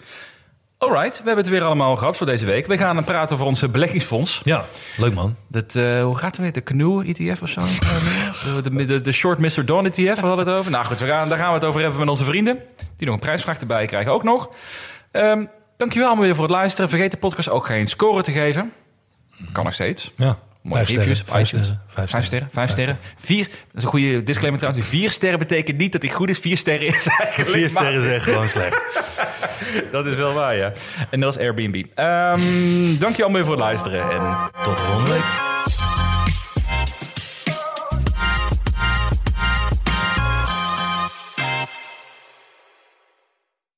[0.81, 2.67] Alright, we hebben het weer allemaal gehad voor deze week.
[2.67, 4.41] We gaan praten over onze beleggingsfonds.
[4.43, 4.65] Ja,
[4.97, 5.35] leuk man.
[5.47, 6.51] Dat, eh, hoe gaat het weer?
[6.51, 7.61] De Canoe ETF of zo?
[8.63, 9.65] de, de, de, Short Mr.
[9.65, 10.71] Dawn ETF, we hadden het over.
[10.71, 12.59] Nou goed, we gaan, daar gaan we het over hebben met onze vrienden.
[12.97, 14.49] Die nog een prijsvraag erbij krijgen ook nog.
[15.11, 15.45] Ehm
[15.77, 16.89] dankjewel allemaal weer voor het luisteren.
[16.89, 18.73] Vergeet de podcast ook geen score te geven.
[19.51, 20.11] Kan nog steeds.
[20.15, 22.97] Ja, Mooie vijf reviews sterren, vijf sterren, vijf Vijf sterren, vijf sterren.
[23.17, 24.87] Vier, dat is een goede disclaimer trouwens.
[24.87, 26.39] Vier sterren betekent niet dat hij goed is.
[26.39, 28.81] Vier sterren is eigenlijk Vier sterren is echt gewoon slecht.
[29.91, 30.73] Dat is wel waar, ja.
[31.09, 31.83] En dat is Airbnb.
[31.95, 34.11] Ehm dank je allemaal voor het luisteren.
[34.11, 35.50] En Tot de volgende week.